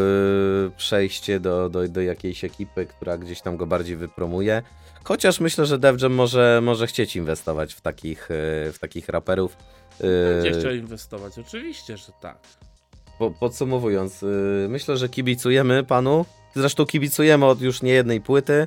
[0.76, 4.62] przejście do, do, do jakiejś ekipy, która gdzieś tam go bardziej wypromuje.
[5.08, 8.28] Chociaż myślę, że Def Jam może, może chcieć inwestować w takich,
[8.64, 9.56] yy, w takich raperów.
[10.00, 12.38] Będzie Yy, chciał inwestować, oczywiście, że tak.
[13.18, 16.24] po, podsumowując, yy, myślę, że kibicujemy panu.
[16.54, 18.66] Zresztą kibicujemy od już nie jednej płyty.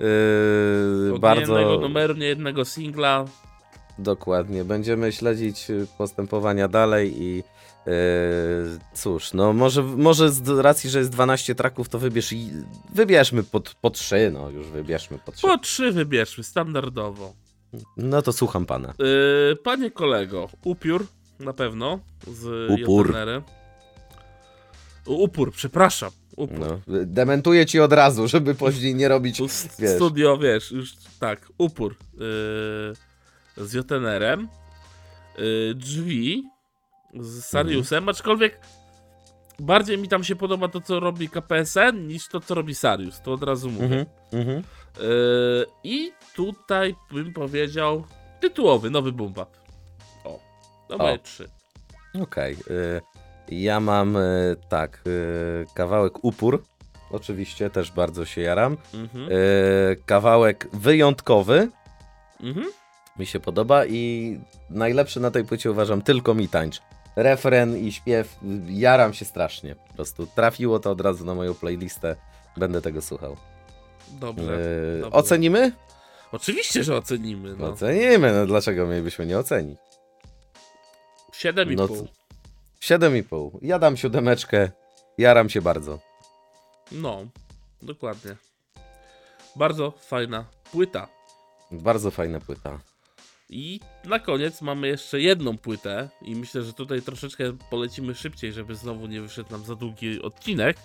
[0.00, 3.24] Yy, Od bardzo jednego numeru, nie jednego singla.
[3.98, 4.64] dokładnie.
[4.64, 5.66] Będziemy śledzić
[5.98, 7.42] postępowania dalej i
[8.94, 12.50] cóż, no może, może z racji, że jest 12 traków, to wybierz i
[12.94, 15.46] wybierzmy po, po 3, no już wybierzmy po 3.
[15.46, 17.32] Po trzy wybierzmy, standardowo.
[17.96, 18.94] No to słucham pana.
[18.98, 21.06] Yy, panie kolego, upiór
[21.40, 23.14] na pewno z Upór.
[25.06, 26.10] Upór, przepraszam.
[26.36, 26.58] Upór.
[26.58, 29.96] No, dementuję ci od razu, żeby później nie robić Tu s- wiesz.
[29.96, 32.18] Studio, wiesz, już tak, upór yy,
[33.66, 34.48] z JNR-em.
[35.38, 36.44] Yy, drzwi
[37.14, 38.60] z Sariusem, aczkolwiek
[39.58, 43.20] bardziej mi tam się podoba to, co robi KPSN, niż to, co robi Sarius.
[43.22, 43.84] To od razu mówię.
[43.84, 44.62] Mhm, mhm.
[45.00, 48.04] Yy, I tutaj bym powiedział
[48.40, 49.56] tytułowy, nowy boom bap.
[50.24, 50.38] O,
[50.88, 51.48] to moje trzy.
[52.22, 52.56] Okej.
[52.70, 53.00] y,
[53.48, 55.02] Ja mam y, tak,
[55.74, 56.64] kawałek upór.
[57.10, 58.76] Oczywiście też bardzo się jaram.
[58.94, 59.28] Mhm.
[60.06, 61.68] Kawałek wyjątkowy.
[62.40, 62.66] Mhm.
[63.18, 64.38] Mi się podoba i
[64.70, 66.82] najlepszy na tej płycie uważam tylko mi tańcz.
[67.16, 68.36] Refren i śpiew,
[68.68, 69.74] jaram się strasznie.
[69.74, 72.16] Po prostu trafiło to od razu na moją playlistę.
[72.56, 73.36] Będę tego słuchał.
[74.10, 74.58] Dobrze.
[74.98, 75.16] Y, dobrze.
[75.16, 75.72] Ocenimy?
[76.32, 77.54] Oczywiście, że ocenimy.
[77.58, 77.66] No.
[77.66, 79.78] Ocenimy, no dlaczego mielibyśmy nie ocenić?
[81.32, 81.76] 7,5.
[81.76, 81.94] No co?
[82.80, 83.58] 7,5.
[83.62, 84.70] Ja dam siódemeczkę.
[85.18, 85.98] Jaram się bardzo.
[86.92, 87.24] No,
[87.82, 88.36] dokładnie.
[89.56, 91.08] Bardzo fajna płyta.
[91.70, 92.78] Bardzo fajna płyta.
[93.52, 98.74] I na koniec mamy jeszcze jedną płytę i myślę, że tutaj troszeczkę polecimy szybciej, żeby
[98.74, 100.76] znowu nie wyszedł nam za długi odcinek.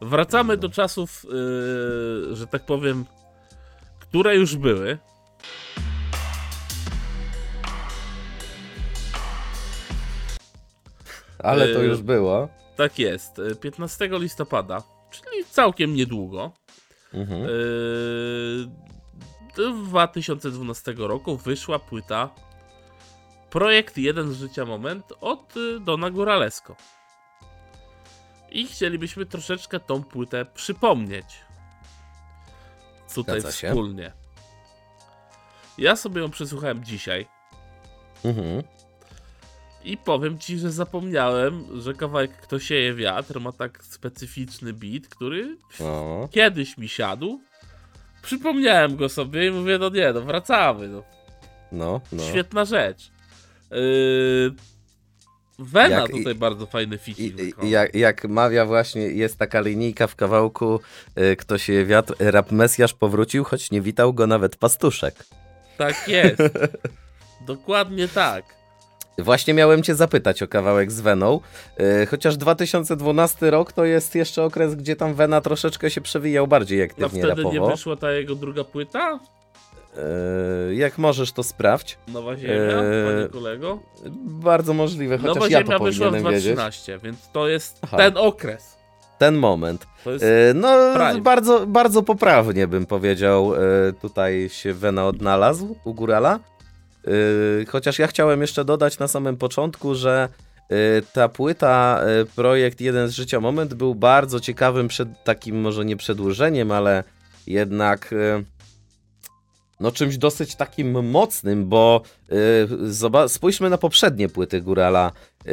[0.00, 3.04] Wracamy do czasów, yy, że tak powiem,
[4.00, 4.98] które już były.
[11.38, 12.48] Ale to yy, już było.
[12.76, 13.38] Tak jest.
[13.38, 16.52] Yy, 15 listopada, czyli całkiem niedługo.
[17.14, 17.42] Mhm.
[17.42, 18.91] Yy,
[19.58, 22.30] y, 2012 roku wyszła płyta
[23.50, 26.76] Projekt Jeden z Życia Moment od y, Dona Góralesko.
[28.50, 31.26] I chcielibyśmy troszeczkę tą płytę przypomnieć.
[33.14, 33.68] Tutaj Zgadza się.
[33.68, 34.12] wspólnie.
[35.78, 37.26] Ja sobie ją przesłuchałem dzisiaj
[38.24, 38.62] Mhm.
[39.84, 45.56] i powiem ci, że zapomniałem, że kawałek Kto sieje wiatr ma tak specyficzny beat, który
[45.80, 46.28] No.
[46.30, 47.40] kiedyś mi siadł.
[48.22, 50.88] Przypomniałem go sobie i mówię, no nie, no wracamy.
[50.88, 51.02] No.
[51.72, 52.22] No, no.
[52.22, 53.10] Świetna rzecz.
[53.70, 54.54] Yy...
[55.58, 57.70] Wena Jak- tutaj bardzo fajny I, ficik i, wykonał.
[57.70, 60.80] jak, jak mawia właśnie, jest taka linijka w kawałku,
[61.18, 65.14] y, kto się wiatr, rap Mesjasz powrócił, choć nie witał go nawet pastuszek.
[65.78, 66.38] Tak jest.
[67.46, 68.44] Dokładnie tak.
[69.18, 71.40] Właśnie miałem cię zapytać o kawałek z Veną,
[72.02, 76.82] y, chociaż 2012 rok to jest jeszcze okres, gdzie tam Vena troszeczkę się przewijał bardziej
[76.82, 77.70] A aktywnie wtedy nie rapowo.
[77.70, 79.18] wyszła ta jego druga płyta?
[80.70, 81.98] Y, jak możesz to sprawdź.
[82.08, 83.78] Nowa Ziemia, panie kolego?
[84.24, 86.54] Bardzo możliwe, chociaż Nowa ja Ziemia to wyszła w powinienem wiedzieć.
[86.54, 87.96] 2013, więc to jest Aha.
[87.96, 88.76] ten okres.
[89.18, 89.86] Ten moment.
[90.06, 91.20] E, No, Prime.
[91.20, 93.54] bardzo, bardzo poprawnie bym powiedział.
[93.54, 93.58] e,
[93.92, 96.40] Tutaj się Wena odnalazł u Górala.
[97.06, 100.28] E, Chociaż ja chciałem jeszcze dodać na samym początku, że
[100.68, 100.76] e,
[101.12, 105.96] ta płyta, e, projekt Jeden z Życia Moment był bardzo ciekawym przed takim może nie
[105.96, 107.04] przedłużeniem, ale
[107.46, 108.14] jednak
[109.82, 112.02] no czymś dosyć takim mocnym, bo
[112.88, 115.12] zoba- spójrzmy na poprzednie płyty Górala.
[115.46, 115.52] Yy,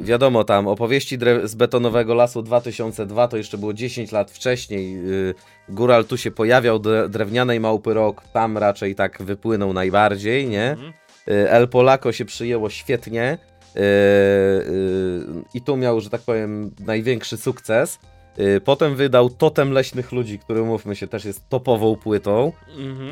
[0.00, 4.92] wiadomo, tam opowieści z betonowego lasu 2002 to jeszcze było 10 lat wcześniej.
[4.92, 5.34] Yy,
[5.68, 10.70] Góral tu się pojawiał, dre- drewnianej małpy rok, tam raczej tak wypłynął najbardziej, nie?
[10.70, 10.92] Mhm.
[11.26, 13.38] Yy, El Polako się przyjęło świetnie
[13.74, 17.98] yy, yy, i tu miał, że tak powiem, największy sukces.
[18.38, 22.52] Yy, Potem wydał Totem Leśnych Ludzi, który, mówmy się, też jest topową płytą.
[22.78, 23.06] Mhm.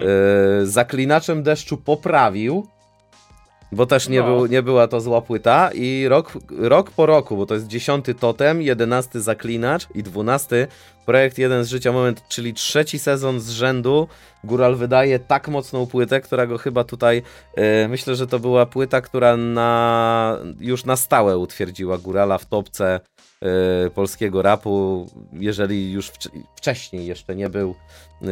[0.61, 2.67] Yy, Zaklinaczem deszczu poprawił,
[3.73, 4.27] bo też nie, No.
[4.27, 8.15] był, nie była to zła płyta i rok, rok po roku, bo to jest dziesiąty
[8.15, 10.67] totem, jedenasty zaklinacz i dwunasty
[11.07, 14.09] projekt Jeden z Życia Moment, czyli trzeci sezon z rzędu.
[14.45, 17.23] Góral wydaje tak mocną płytę, która go chyba tutaj,
[17.57, 23.01] yy, myślę, że to była płyta, która na, już na stałe utwierdziła Górala w topce
[23.95, 27.75] polskiego rapu, jeżeli już wcz- wcześniej jeszcze nie był.
[28.23, 28.29] Yy,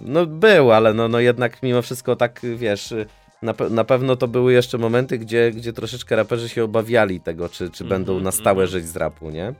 [0.00, 2.94] no był, ale no, no jednak mimo wszystko tak, wiesz,
[3.42, 7.48] na, pe- na pewno to były jeszcze momenty, gdzie, gdzie troszeczkę raperzy się obawiali tego,
[7.48, 8.68] czy, czy będą Mhm, na stałe mhm.
[8.68, 9.54] żyć z rapu, nie?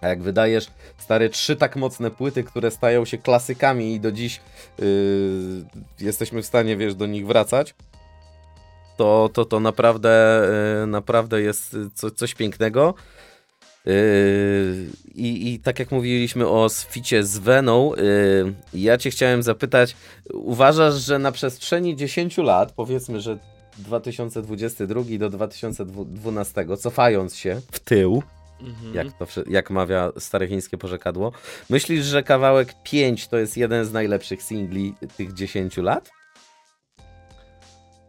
[0.00, 0.66] A jak wydajesz,
[0.98, 4.40] stary, trzy tak mocne płyty, które stają się klasykami i do dziś
[4.78, 4.86] yy,
[6.00, 7.74] jesteśmy w stanie, wiesz, do nich wracać,
[8.96, 10.42] to, to, to naprawdę,
[10.80, 12.94] yy, naprawdę jest co, coś pięknego.
[13.86, 13.92] Yy,
[15.14, 19.96] I, I tak jak mówiliśmy o sficie z Veną, yy, ja cię chciałem zapytać,
[20.32, 23.38] uważasz, że na przestrzeni 10 lat, powiedzmy, że
[23.78, 28.22] 2022 do 2012, cofając się w tył,
[28.60, 28.94] Mhm.
[28.94, 31.32] jak, to, jak mawia stare chińskie porzekadło,
[31.70, 36.10] myślisz, że kawałek 5 to jest jeden z najlepszych singli tych 10 lat?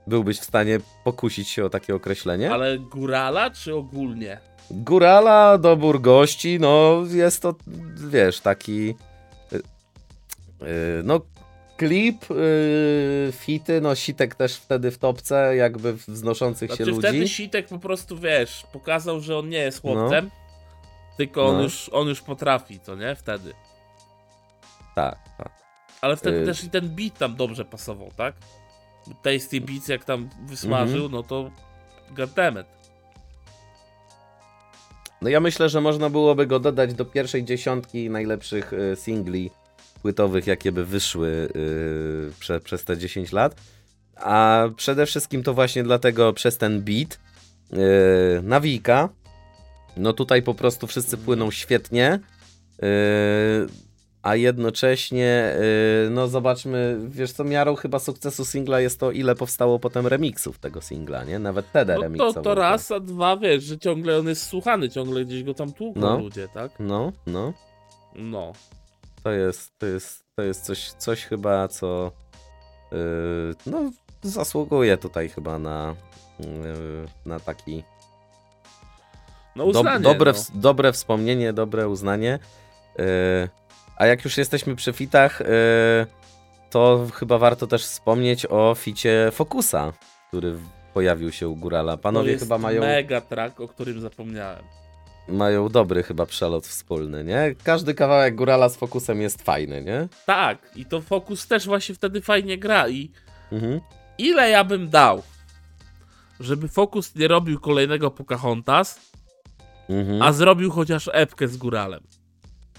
[0.08, 2.52] Byłbyś w stanie pokusić się o takie określenie?
[2.52, 4.40] Ale górala czy ogólnie?
[4.72, 7.56] Górala, dobór gości, no jest to,
[8.10, 8.96] wiesz, taki
[9.54, 9.62] y,
[11.04, 11.22] no
[11.78, 17.08] klip, y, fity, no Sitek też wtedy w topce, jakby wznoszących się Znaczy ludzi.
[17.08, 20.32] wtedy Sitek po prostu, wiesz, pokazał, że on nie jest chłopcem,
[21.18, 21.64] tylko on, No.
[21.64, 23.16] już, on już potrafi, to nie?
[23.16, 23.54] Wtedy.
[24.96, 25.52] Tak, tak.
[26.02, 28.36] Ale wtedy Y- też i ten beat tam dobrze pasował, tak?
[29.24, 31.12] Tasty Beats jak tam wysmażył, Mhm.
[31.12, 31.52] no to
[32.12, 32.68] goddammit.
[35.22, 39.52] No ja myślę, że można byłoby go dodać do pierwszej dziesiątki najlepszych y, singli
[40.02, 43.56] płytowych, jakie by wyszły y, prze, przez te 10 lat.
[44.16, 47.20] A przede wszystkim to właśnie dlatego przez ten beat
[47.72, 47.80] yy,
[48.44, 49.10] Nawika.
[49.98, 52.20] No tutaj po prostu wszyscy płyną świetnie.
[54.28, 55.56] A jednocześnie,
[56.04, 60.60] yy, no zobaczmy, wiesz co, miarą chyba sukcesu singla jest to, ile powstało potem remixów
[60.60, 61.40] tego singla, nie?
[61.40, 65.26] Nawet Tede No to, to raz, a dwa, wiesz, że ciągle on jest słuchany, ciągle
[65.26, 66.18] gdzieś go tam tłuką No.
[66.18, 66.72] ludzie, tak?
[66.80, 67.54] No, no.
[68.16, 68.54] No.
[69.24, 72.12] To jest, to jest, to jest coś, coś chyba, co
[72.92, 72.98] yy,
[73.66, 75.96] no, zasługuje tutaj chyba na,
[76.40, 76.48] yy,
[77.26, 77.84] na taki
[79.56, 80.62] No uznanie, dobre, no.
[80.62, 82.40] dobre wspomnienie, dobre uznanie.
[82.98, 83.50] Yy,
[83.98, 85.48] a jak już jesteśmy przy fitach, yy,
[86.70, 89.94] to chyba warto też wspomnieć o ficie Focusa,
[90.28, 90.58] który
[90.94, 91.98] pojawił się u Górala.
[91.98, 94.64] Panowie chyba mają, mega track, o którym zapomniałem.
[95.28, 97.56] mają dobry chyba przelot wspólny, nie?
[97.64, 100.08] Każdy kawałek Górala z Fokusem jest fajny, nie?
[100.26, 103.12] Tak, i to Focus też właśnie wtedy fajnie gra i
[103.52, 103.80] Mhm.
[104.18, 105.24] ile ja bym dał,
[106.40, 109.00] żeby Focus nie robił kolejnego Pocahontas,
[109.90, 110.22] Mhm.
[110.22, 112.04] a zrobił chociaż epkę z Góralem.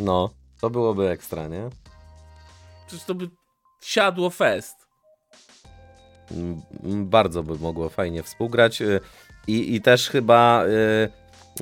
[0.00, 0.30] No,
[0.60, 1.68] to byłoby ekstra, nie?
[2.86, 3.28] Przecież to by
[3.82, 4.76] siadło fest.
[6.30, 9.00] M- m- Bardzo by mogło fajnie współgrać y,
[9.46, 10.68] i, i też chyba y,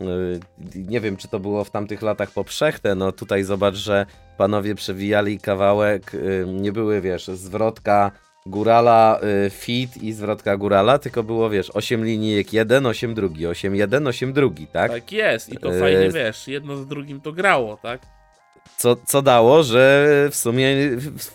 [0.05, 0.41] y,
[0.75, 4.07] nie wiem, czy to było w tamtych latach powszechne, no tutaj zobacz, że
[4.39, 6.13] panowie przewijali kawałek,
[6.47, 8.11] nie były, wiesz, zwrotka
[8.47, 9.21] górala
[9.51, 14.33] fit i zwrotka górala, tylko było, wiesz, 8 linijek jeden, 8 drugi, 8 jeden, 8
[14.33, 14.91] drugi, tak?
[14.93, 18.01] Tak jest, i to fajnie wiesz, jedno z drugim to grało, tak?
[18.77, 20.69] Co, co dało, że w sumie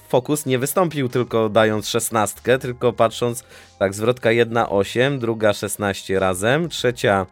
[0.08, 3.44] Fokus nie wystąpił tylko dając szesnastkę, tylko patrząc
[3.80, 7.26] tak, zwrotka 1, 8, druga 16 razem, trzecia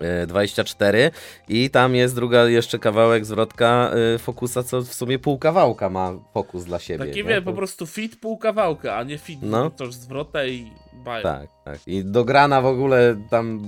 [0.00, 1.10] e, 24
[1.48, 6.12] i tam jest druga jeszcze kawałek zwrotka e, Fokusa, co w sumie pół kawałka ma
[6.34, 7.06] Fokus dla siebie.
[7.06, 9.70] Taki To- po prostu fit pół kawałka, a nie fit No.
[9.80, 9.92] no.
[9.92, 10.70] zwrotę i
[11.04, 11.22] bajer.
[11.22, 11.78] Tak, tak.
[11.86, 13.62] I dograna w ogóle tam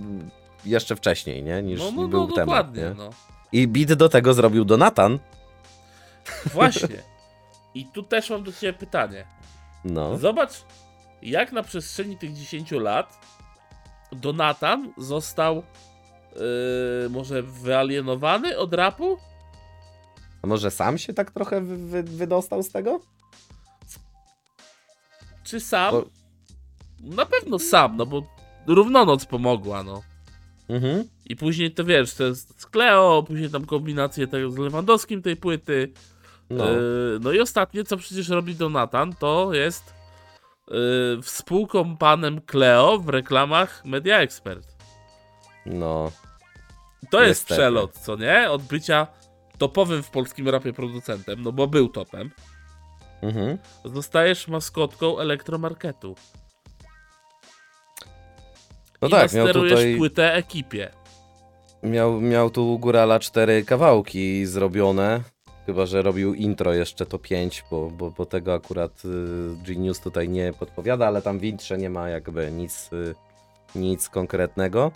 [0.65, 1.63] jeszcze wcześniej, nie?
[1.63, 2.47] Niż No, no, był no temat.
[2.47, 2.95] dokładnie, Nie?
[2.99, 3.11] no.
[3.53, 5.19] I beat do tego zrobił Donatan.
[6.55, 7.03] Właśnie.
[7.75, 9.27] I tu też mam do ciebie pytanie.
[9.85, 10.19] No.
[10.19, 10.51] Zobacz,
[11.23, 13.19] jak na przestrzeni tych 10 lat
[14.13, 15.57] Donatan został
[16.37, 19.19] yy, może wyalienowany od rapu?
[20.43, 23.01] A może sam się tak trochę wy, wy, wydostał z tego?
[25.45, 25.91] Czy sam?
[25.93, 26.05] Bo-
[27.17, 28.23] Na pewno sam, no bo
[28.67, 30.03] równonoc pomogła, no.
[30.69, 31.09] Mhm.
[31.27, 35.37] I później to wiesz, to jest z Cleo, później tam kombinacje tego z Lewandowskim tej
[35.37, 35.93] płyty.
[36.51, 36.65] No.
[36.65, 36.71] No.
[37.21, 39.95] no i ostatnie, co przecież robi Donatan, to jest
[40.71, 44.67] yy, współkompanem Cleo w reklamach Media Expert.
[45.67, 46.13] No.
[47.11, 47.55] To jest Niestety.
[47.61, 48.51] przelot, co nie?
[48.51, 49.07] Od bycia
[49.59, 52.31] topowym w polskim rapie producentem, no bo był topem,
[53.23, 53.59] Mhm.
[53.85, 56.15] zostajesz maskotką elektromarketu.
[59.03, 60.91] No I tak, miał tutaj, płytę ekipie.
[61.83, 65.21] miał, miał tu Górala cztery kawałki zrobione,
[65.69, 69.09] chyba, że robił intro jeszcze to pięć, bo, bo, bo tego akurat y,
[69.67, 73.15] Genius tutaj nie podpowiada, ale tam w intrze nie ma jakby nic, y,
[73.75, 74.93] nic konkretnego.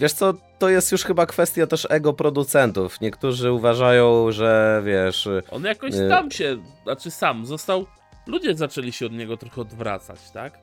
[0.00, 3.00] Wiesz co, to jest już chyba kwestia też ego producentów.
[3.00, 7.86] Niektórzy uważają, że wiesz, y, On jakoś tam się, znaczy sam, został...
[8.26, 10.58] Ludzie zaczęli się od niego trochę odwracać, tak?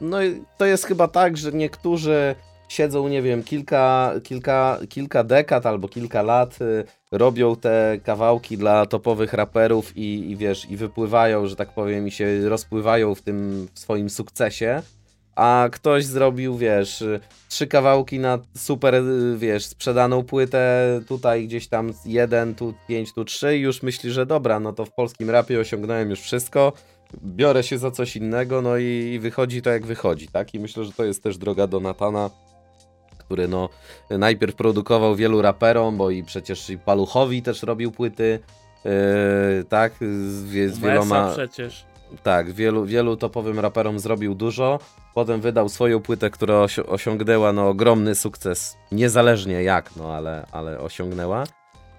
[0.00, 2.34] No i to jest chyba tak, że niektórzy
[2.72, 8.86] siedzą, nie wiem, kilka, kilka, kilka dekad albo kilka lat, y, robią te kawałki dla
[8.86, 13.68] topowych raperów i, i wiesz, i wypływają, że tak powiem, i się rozpływają w tym
[13.74, 14.82] swoim sukcesie.
[15.36, 21.68] A ktoś zrobił, wiesz, y, trzy kawałki na super, y, wiesz, sprzedaną płytę, tutaj gdzieś
[21.68, 25.30] tam jeden, tu pięć, tu trzy i już myśli, że dobra, no to w polskim
[25.30, 26.72] rapie osiągnąłem już wszystko,
[27.24, 30.54] biorę się za coś innego, no i wychodzi to jak wychodzi, tak?
[30.54, 32.30] I myślę, że to jest też droga do Natana,
[33.32, 33.68] który no
[34.10, 38.38] najpierw produkował wielu raperom, bo i przecież i Paluchowi też robił płyty,
[38.84, 38.90] yy,
[39.68, 39.92] tak?
[40.00, 41.86] Z, z wieloma, przecież.
[42.22, 44.78] tak, wielu, wielu topowym raperom zrobił dużo,
[45.14, 50.80] potem wydał swoją płytę, która osi- osiągnęła no ogromny sukces, niezależnie jak, no ale, ale
[50.80, 51.44] osiągnęła.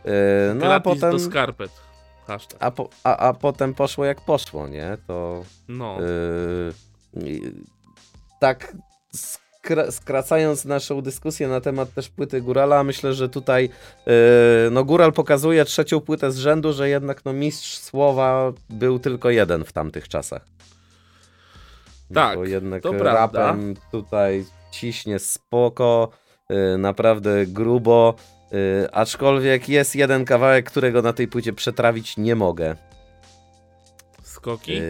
[0.05, 0.11] Yy,
[0.55, 1.11] no a Gratis potem...
[1.11, 1.71] do skarpet.
[2.27, 2.57] Hashtag.
[2.63, 4.97] A, po, a, a potem poszło jak poszło, nie?
[5.07, 5.97] To No.
[7.13, 7.41] yy,
[8.39, 8.73] tak
[9.63, 13.69] skra skracając naszą dyskusję na temat też płyty Górala, myślę, że tutaj
[14.05, 14.13] yy,
[14.71, 19.65] no Góral pokazuje trzecią płytę z rzędu, że jednak no mistrz słowa był tylko jeden
[19.65, 20.45] w tamtych czasach.
[22.13, 23.39] Tak, Bo jednak to prawda.
[23.39, 26.09] rapem tutaj ciśnie spoko,
[26.49, 28.15] yy, naprawdę grubo,
[28.51, 32.75] yy, aczkolwiek jest jeden kawałek, którego na tej płycie przetrawić nie mogę.
[34.23, 34.81] Skoki.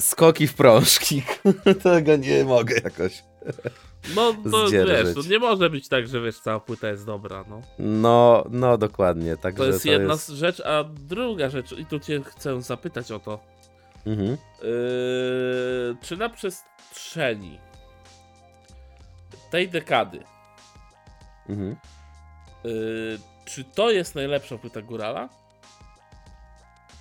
[0.00, 1.22] Skoki w prążki.
[1.82, 3.22] Tego nie mogę jakoś.
[4.14, 5.06] No to zdzierżyć.
[5.06, 7.60] wiesz, to nie może być tak, że wiesz, cała płyta jest dobra, no.
[7.78, 9.36] No, no dokładnie.
[9.36, 13.18] Także To jest jedna z rzecz, a druga rzecz, i tu cię chcę zapytać o
[13.18, 13.38] to.
[14.06, 14.28] Mhm.
[14.62, 17.58] Yy, czy na przestrzeni
[19.50, 20.20] tej dekady,
[21.48, 21.76] Mhm.
[22.64, 25.28] yy, czy to jest najlepsza płyta Górala?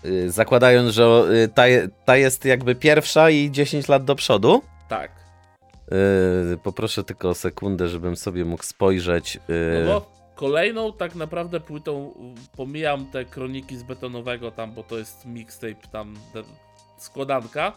[0.06, 1.64] Y, Zakładając, że y, ta,
[2.06, 4.62] ta jest jakby pierwsza i 10 lat do przodu.
[4.90, 5.12] Tak.
[6.54, 9.36] Y, Poproszę tylko o sekundę, żebym sobie mógł spojrzeć.
[9.36, 14.84] y, No bo kolejną tak naprawdę płytą, y, pomijam te kroniki z betonowego tam, bo
[14.84, 16.16] to jest mixtape tam,
[16.98, 17.72] składanka,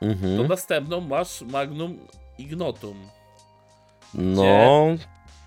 [0.00, 0.48] to mhm.
[0.48, 1.98] następną masz Magnum
[2.38, 3.08] Ignotum.
[4.14, 4.96] No,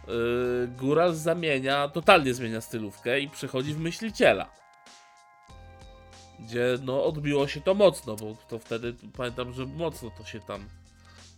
[0.08, 4.50] Yy, Góral zamienia, totalnie zmienia stylówkę i przechodzi w myśliciela.
[6.40, 10.70] Gdzie no odbiło się to mocno, bo to wtedy pamiętam, że mocno to się tam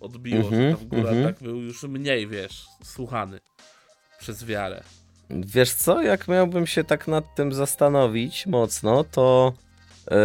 [0.04, 1.34] odbiło, Mhm, że tam Góral mhm.
[1.34, 3.40] tak był już mniej, wiesz, słuchany
[4.20, 4.84] przez wiarę.
[5.30, 9.54] Wiesz co, jak miałbym się tak nad tym zastanowić mocno, to
[10.12, 10.18] yy,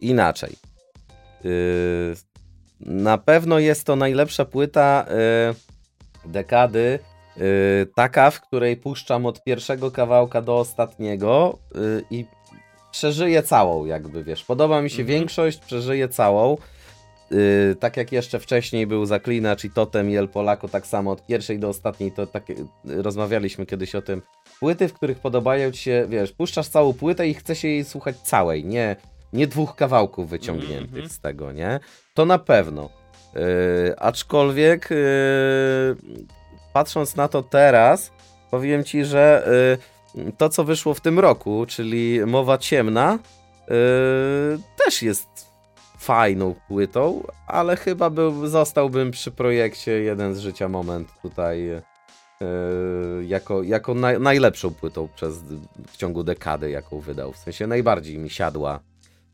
[0.00, 0.56] inaczej.
[1.44, 1.50] Yy,
[2.80, 5.06] na pewno jest to najlepsza płyta
[6.24, 6.98] yy, dekady,
[7.94, 11.58] taka, w której puszczam od pierwszego kawałka do ostatniego
[12.10, 12.24] i
[12.90, 14.44] przeżyję całą, jakby wiesz.
[14.44, 15.18] Podoba mi się Mhm.
[15.18, 16.56] większość, przeżyję całą.
[17.30, 21.26] Yy, tak jak jeszcze wcześniej był Zaklinacz i Totem i El Polako, tak samo od
[21.26, 24.22] pierwszej do ostatniej, to tak yy, rozmawialiśmy kiedyś o tym.
[24.60, 28.16] Płyty, w których podobają ci się, wiesz, puszczasz całą płytę i chce się jej słuchać
[28.16, 28.96] całej, nie,
[29.32, 31.08] nie dwóch kawałków wyciągniętych Mhm.
[31.08, 31.80] z tego, nie?
[32.14, 32.88] To na pewno.
[33.34, 33.40] Yy,
[33.98, 35.96] aczkolwiek yy,
[36.72, 38.10] patrząc na to teraz,
[38.50, 39.48] powiem ci, że
[40.14, 43.18] yy, to, co wyszło w tym roku, czyli Mowa Ciemna,
[43.68, 43.74] yy,
[44.84, 45.45] też jest
[45.98, 53.62] fajną płytą, ale chyba był, zostałbym przy projekcie Jeden z Życia Moment tutaj yy, jako,
[53.62, 55.38] jako naj, najlepszą płytą przez,
[55.88, 57.32] w ciągu dekady, jaką wydał.
[57.32, 58.80] W sensie najbardziej mi siadła.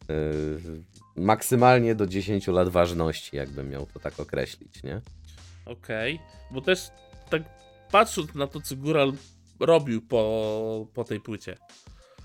[0.08, 0.60] Yy,
[1.16, 5.00] maksymalnie do 10 lat ważności, jakbym miał to tak określić, nie?
[5.66, 6.90] Okej, bo też
[7.30, 7.42] tak
[7.90, 9.12] patrząc na to, co Góral
[9.60, 11.56] robił po, po tej płycie,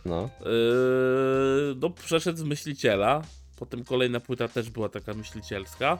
[0.05, 0.29] No.
[0.45, 3.21] yy, no przeszedł z myśliciela,
[3.59, 5.97] potem kolejna płyta też była taka myślicielska,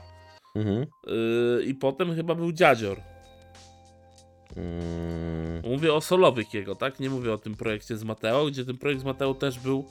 [0.56, 0.86] Mhm.
[1.08, 3.02] yy, i potem chyba był Dziadzior.
[4.58, 7.00] Mm, Mówię o solowych jego, tak?
[7.00, 9.86] Nie mówię o tym projekcie z Mateo, gdzie ten projekt z Mateo też był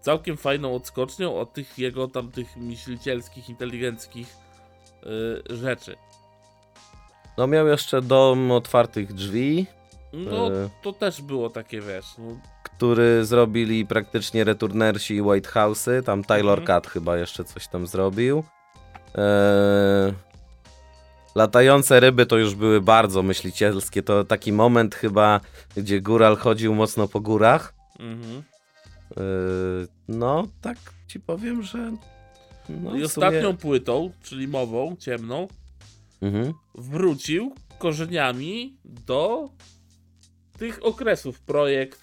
[0.00, 4.36] całkiem fajną odskocznią od tych jego tam tych myślicielskich, inteligenckich
[5.48, 5.96] yy, rzeczy.
[7.38, 9.66] no miał jeszcze Dom Otwartych Drzwi,
[10.12, 10.70] No, Yy.
[10.82, 12.24] to też było takie, wiesz, no,
[12.82, 16.02] który zrobili praktycznie Returnersi i White House'y.
[16.02, 16.66] Tam Taylor Mhm.
[16.66, 18.44] Cat chyba jeszcze coś tam zrobił.
[19.14, 20.12] Eee,
[21.34, 24.02] latające ryby to już były bardzo myślicielskie.
[24.02, 25.40] To taki moment chyba,
[25.76, 27.74] gdzie góral chodził mocno po górach.
[28.00, 28.42] mhm.
[29.16, 31.92] Eee, no, tak ci powiem, że...
[32.68, 35.48] No, I ostatnią sumie- płytą, czyli mową, ciemną,
[36.22, 36.52] Mhm.
[36.74, 39.48] wrócił korzeniami do
[40.58, 41.40] tych okresów.
[41.40, 42.00] Projekt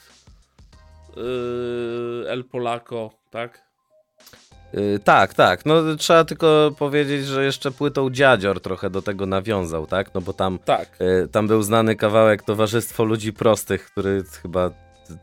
[2.28, 3.66] El Polaco, tak?
[4.74, 5.66] Yy, tak, tak.
[5.66, 10.14] No trzeba tylko powiedzieć, że jeszcze płytą Dziadzior trochę do tego nawiązał, tak?
[10.14, 10.90] No bo tam Tak.
[11.00, 14.72] E, Tam był znany kawałek Towarzystwo Ludzi Prostych, który chyba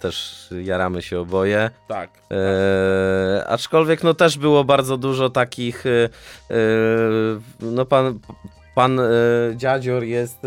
[0.00, 1.70] też jaramy się oboje.
[1.88, 2.10] Tak.
[2.30, 5.84] E, aczkolwiek no też było bardzo dużo takich.
[5.86, 6.08] E,
[7.60, 8.18] no pan,
[8.74, 9.04] pan e,
[9.56, 10.38] Dziadzior jest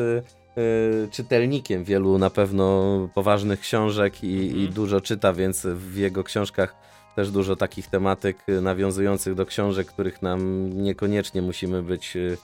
[1.12, 4.74] czytelnikiem wielu na pewno poważnych książek i, i Mhm.
[4.74, 6.76] dużo czyta, więc w jego książkach
[7.16, 12.18] też dużo takich tematyk nawiązujących do książek, których nam niekoniecznie musimy być.
[12.18, 12.38] e,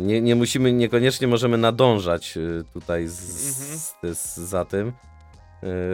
[0.00, 3.78] Nie, nie musimy, niekoniecznie możemy nadążać e, tutaj z, Mhm.
[4.14, 4.92] z, z, za tym.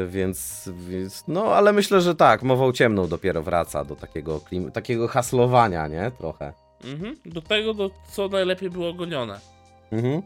[0.09, 5.09] Więc, więc, no ale myślę, że tak, mową ciemną dopiero wraca do takiego klim, takiego
[5.09, 6.11] haslowania, nie?
[6.19, 6.53] Trochę.
[6.85, 7.17] Mhm.
[7.27, 9.41] Do tego, do, co najlepiej było gonione.
[9.93, 10.23] Mhm.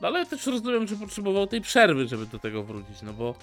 [0.00, 3.34] No ale też rozumiem, że potrzebował tej przerwy, żeby do tego wrócić, no bo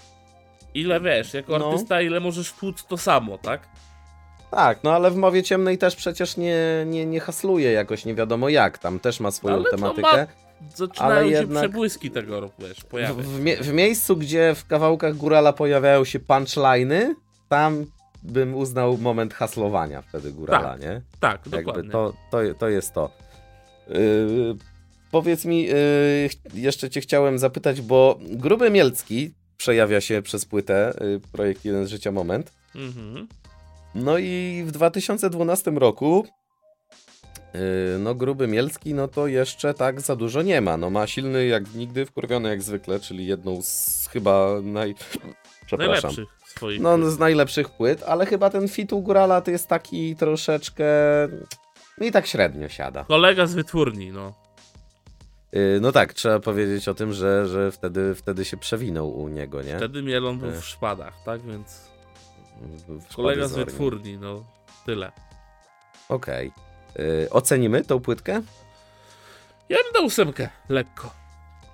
[0.74, 1.70] ile wiesz, jako No.
[1.72, 3.62] artysta, ile możesz tłuc to samo, tak?
[4.52, 8.50] Tak, no ale w mowie ciemnej też przecież nie, nie, nie hasluje jakoś nie wiadomo
[8.50, 10.28] jak, tam też ma swoją Ale tematykę.
[10.76, 13.26] Zaczynają Ale się jednak- przebłyski tego, wiesz, pojawiać.
[13.26, 17.16] w, mie- w miejscu, gdzie w kawałkach Górala pojawiają się punchliny,
[17.50, 17.86] tam
[18.24, 21.02] bym uznał moment haslowania wtedy Górala, Tak, nie?
[21.20, 21.92] Tak, Jakby dokładnie.
[21.92, 23.10] to, to, to jest to.
[23.88, 24.56] Yy,
[25.12, 25.68] powiedz mi,
[26.30, 31.86] ch- jeszcze cię chciałem zapytać, bo Gruby Mielcki przejawia się przez płytę, yy, projekt Jeden
[31.86, 32.52] z Życia Moment.
[32.76, 33.28] Mhm.
[33.96, 36.26] No i w 2012 roku
[37.54, 37.60] yy,
[38.00, 40.78] no Gruby Mielcki, no to jeszcze tak za dużo nie ma.
[40.78, 44.96] No ma silny jak nigdy, wkurwiony jak zwykle, czyli jedną z chyba naj...
[45.66, 46.12] Przepraszam.
[46.12, 46.82] Najlepszych swoich.
[46.82, 50.86] No z najlepszych płyt, ale chyba ten fit u Górala to jest taki troszeczkę...
[51.98, 53.04] No i tak średnio siada.
[53.04, 54.34] Kolega z wytwórni, no.
[55.54, 59.62] Yy, No tak, trzeba powiedzieć o tym, że, że wtedy, wtedy się przewinął u niego,
[59.62, 59.78] nie?
[59.78, 60.62] Wtedy Mielon był E.
[60.62, 61.42] w szpadach, tak?
[61.42, 61.82] Więc
[62.88, 64.44] W- kolega z wytwórni, no.
[64.86, 65.12] Tyle.
[66.10, 66.52] Okej.
[66.96, 68.42] Yy, Ocenimy tą płytkę?
[69.70, 71.14] Ja bym dał ósemkę, lekko.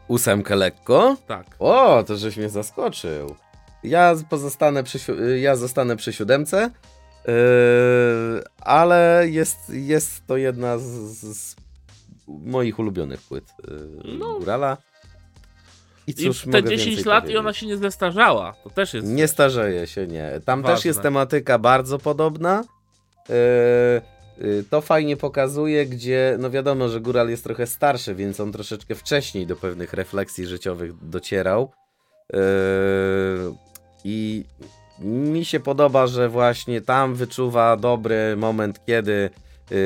[0.07, 1.17] Ósemkę lekko?
[1.27, 1.45] Tak.
[1.59, 3.35] O, to żeś mnie zaskoczył.
[3.83, 6.71] Ja pozostanę przy, y, ja zostanę przy siódemce,
[7.27, 7.33] yy,
[8.61, 10.83] ale jest, jest to jedna z,
[11.37, 11.55] z
[12.27, 14.39] moich ulubionych płyt y, No.
[14.39, 14.77] Górala.
[16.07, 17.39] I I cóż, te mogę 10 więcej lat i powiedzieć?
[17.39, 18.53] ona się nie zestarzała.
[18.63, 19.07] To też jest.
[19.07, 20.31] Nie starzeje się, nie.
[20.45, 20.75] Tam Ważne.
[20.75, 22.63] też jest tematyka bardzo podobna.
[23.29, 23.35] Yy,
[24.47, 28.95] yy, to fajnie pokazuje, gdzie, no wiadomo, że Góral jest trochę starszy, więc on troszeczkę
[28.95, 31.71] wcześniej do pewnych refleksji życiowych docierał.
[32.33, 32.39] Yy,
[34.03, 34.43] I
[34.99, 39.29] mi się podoba, że właśnie tam wyczuwa dobry moment, kiedy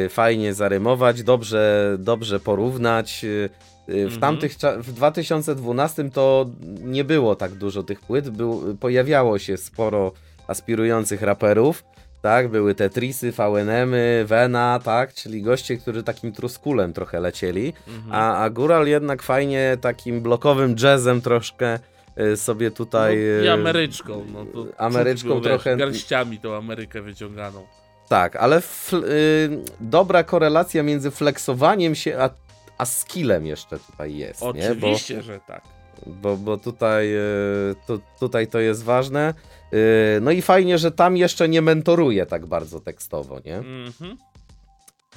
[0.09, 3.23] fajnie zarymować, dobrze, dobrze porównać.
[3.23, 3.49] Yy,
[3.87, 4.21] W Mhm.
[4.21, 6.45] tamtych w 2012 to
[6.83, 10.11] nie było tak dużo tych płyt, był, pojawiało się sporo
[10.47, 11.83] aspirujących raperów,
[12.21, 18.13] tak, były Tetrisy, VNM-y, Vena, tak, czyli goście, którzy takim truskulem trochę lecieli, Mhm.
[18.13, 21.79] a, a Góral jednak fajnie takim blokowym jazzem troszkę
[22.19, 23.15] y, sobie tutaj...
[23.37, 24.25] No, I y, Ameryczką.
[24.33, 27.63] No, to Ameryczką było, trochę- Wiesz, garściami tą Amerykę wyciąganą.
[28.11, 32.29] Tak, ale fl- y, dobra korelacja między flexowaniem się a,
[32.77, 34.47] a skillem jeszcze tutaj jest, nie?
[34.47, 35.61] Bo, Oczywiście, że tak.
[36.07, 39.33] bo, bo tutaj, y, tu, tutaj to jest ważne.
[39.73, 43.57] Y, no i fajnie, że tam jeszcze nie mentoruje tak bardzo tekstowo, nie?
[43.57, 44.17] Mhm.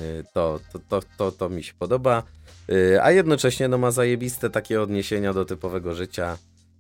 [0.01, 2.23] Y, To, to, to, to, to mi się podoba.
[2.71, 6.37] Y, A jednocześnie no, ma zajebiste takie odniesienia do typowego życia.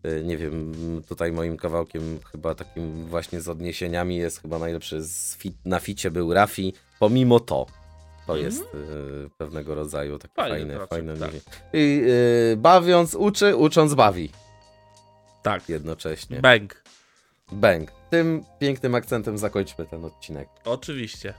[0.07, 0.73] Y, Nie wiem,
[1.09, 5.01] tutaj moim kawałkiem chyba takim właśnie z odniesieniami jest chyba najlepszy
[5.37, 6.75] fit, na ficie był Rafi.
[7.01, 7.67] Pomimo to.
[8.27, 8.45] To Mhm.
[8.47, 11.31] jest y, pewnego rodzaju takie Fajny fajne, troczek, fajne tak.
[11.73, 12.03] I
[12.53, 14.31] y, bawiąc uczy, ucząc bawi
[15.43, 15.69] Tak.
[15.69, 16.41] jednocześnie.
[16.41, 16.83] Bang.
[17.53, 17.91] Bang.
[18.11, 20.49] Tym pięknym akcentem zakończmy ten odcinek.
[20.65, 21.35] Oczywiście.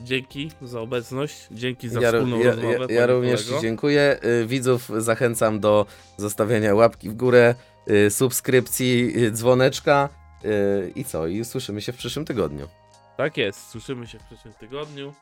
[0.00, 1.46] Dzięki za obecność.
[1.50, 2.76] Dzięki za Ja, wspólną ja, rozmowę.
[2.88, 3.62] ja, ja również kolego.
[3.62, 4.18] dziękuję.
[4.46, 5.86] Widzów zachęcam do
[6.16, 7.54] zostawiania łapki w górę,
[8.10, 10.08] subskrypcji, y, dzwoneczka.
[10.44, 11.26] y, I co?
[11.26, 12.68] I słyszymy się w przyszłym tygodniu.
[13.16, 13.68] Tak jest.
[13.68, 15.14] Słyszymy się w przyszłym tygodniu.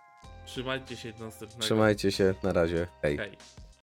[0.47, 1.63] Trzymajcie się do następnego.
[1.65, 2.87] Trzymajcie się, na razie.
[3.03, 3.17] Hej.
[3.19, 3.37] Hej.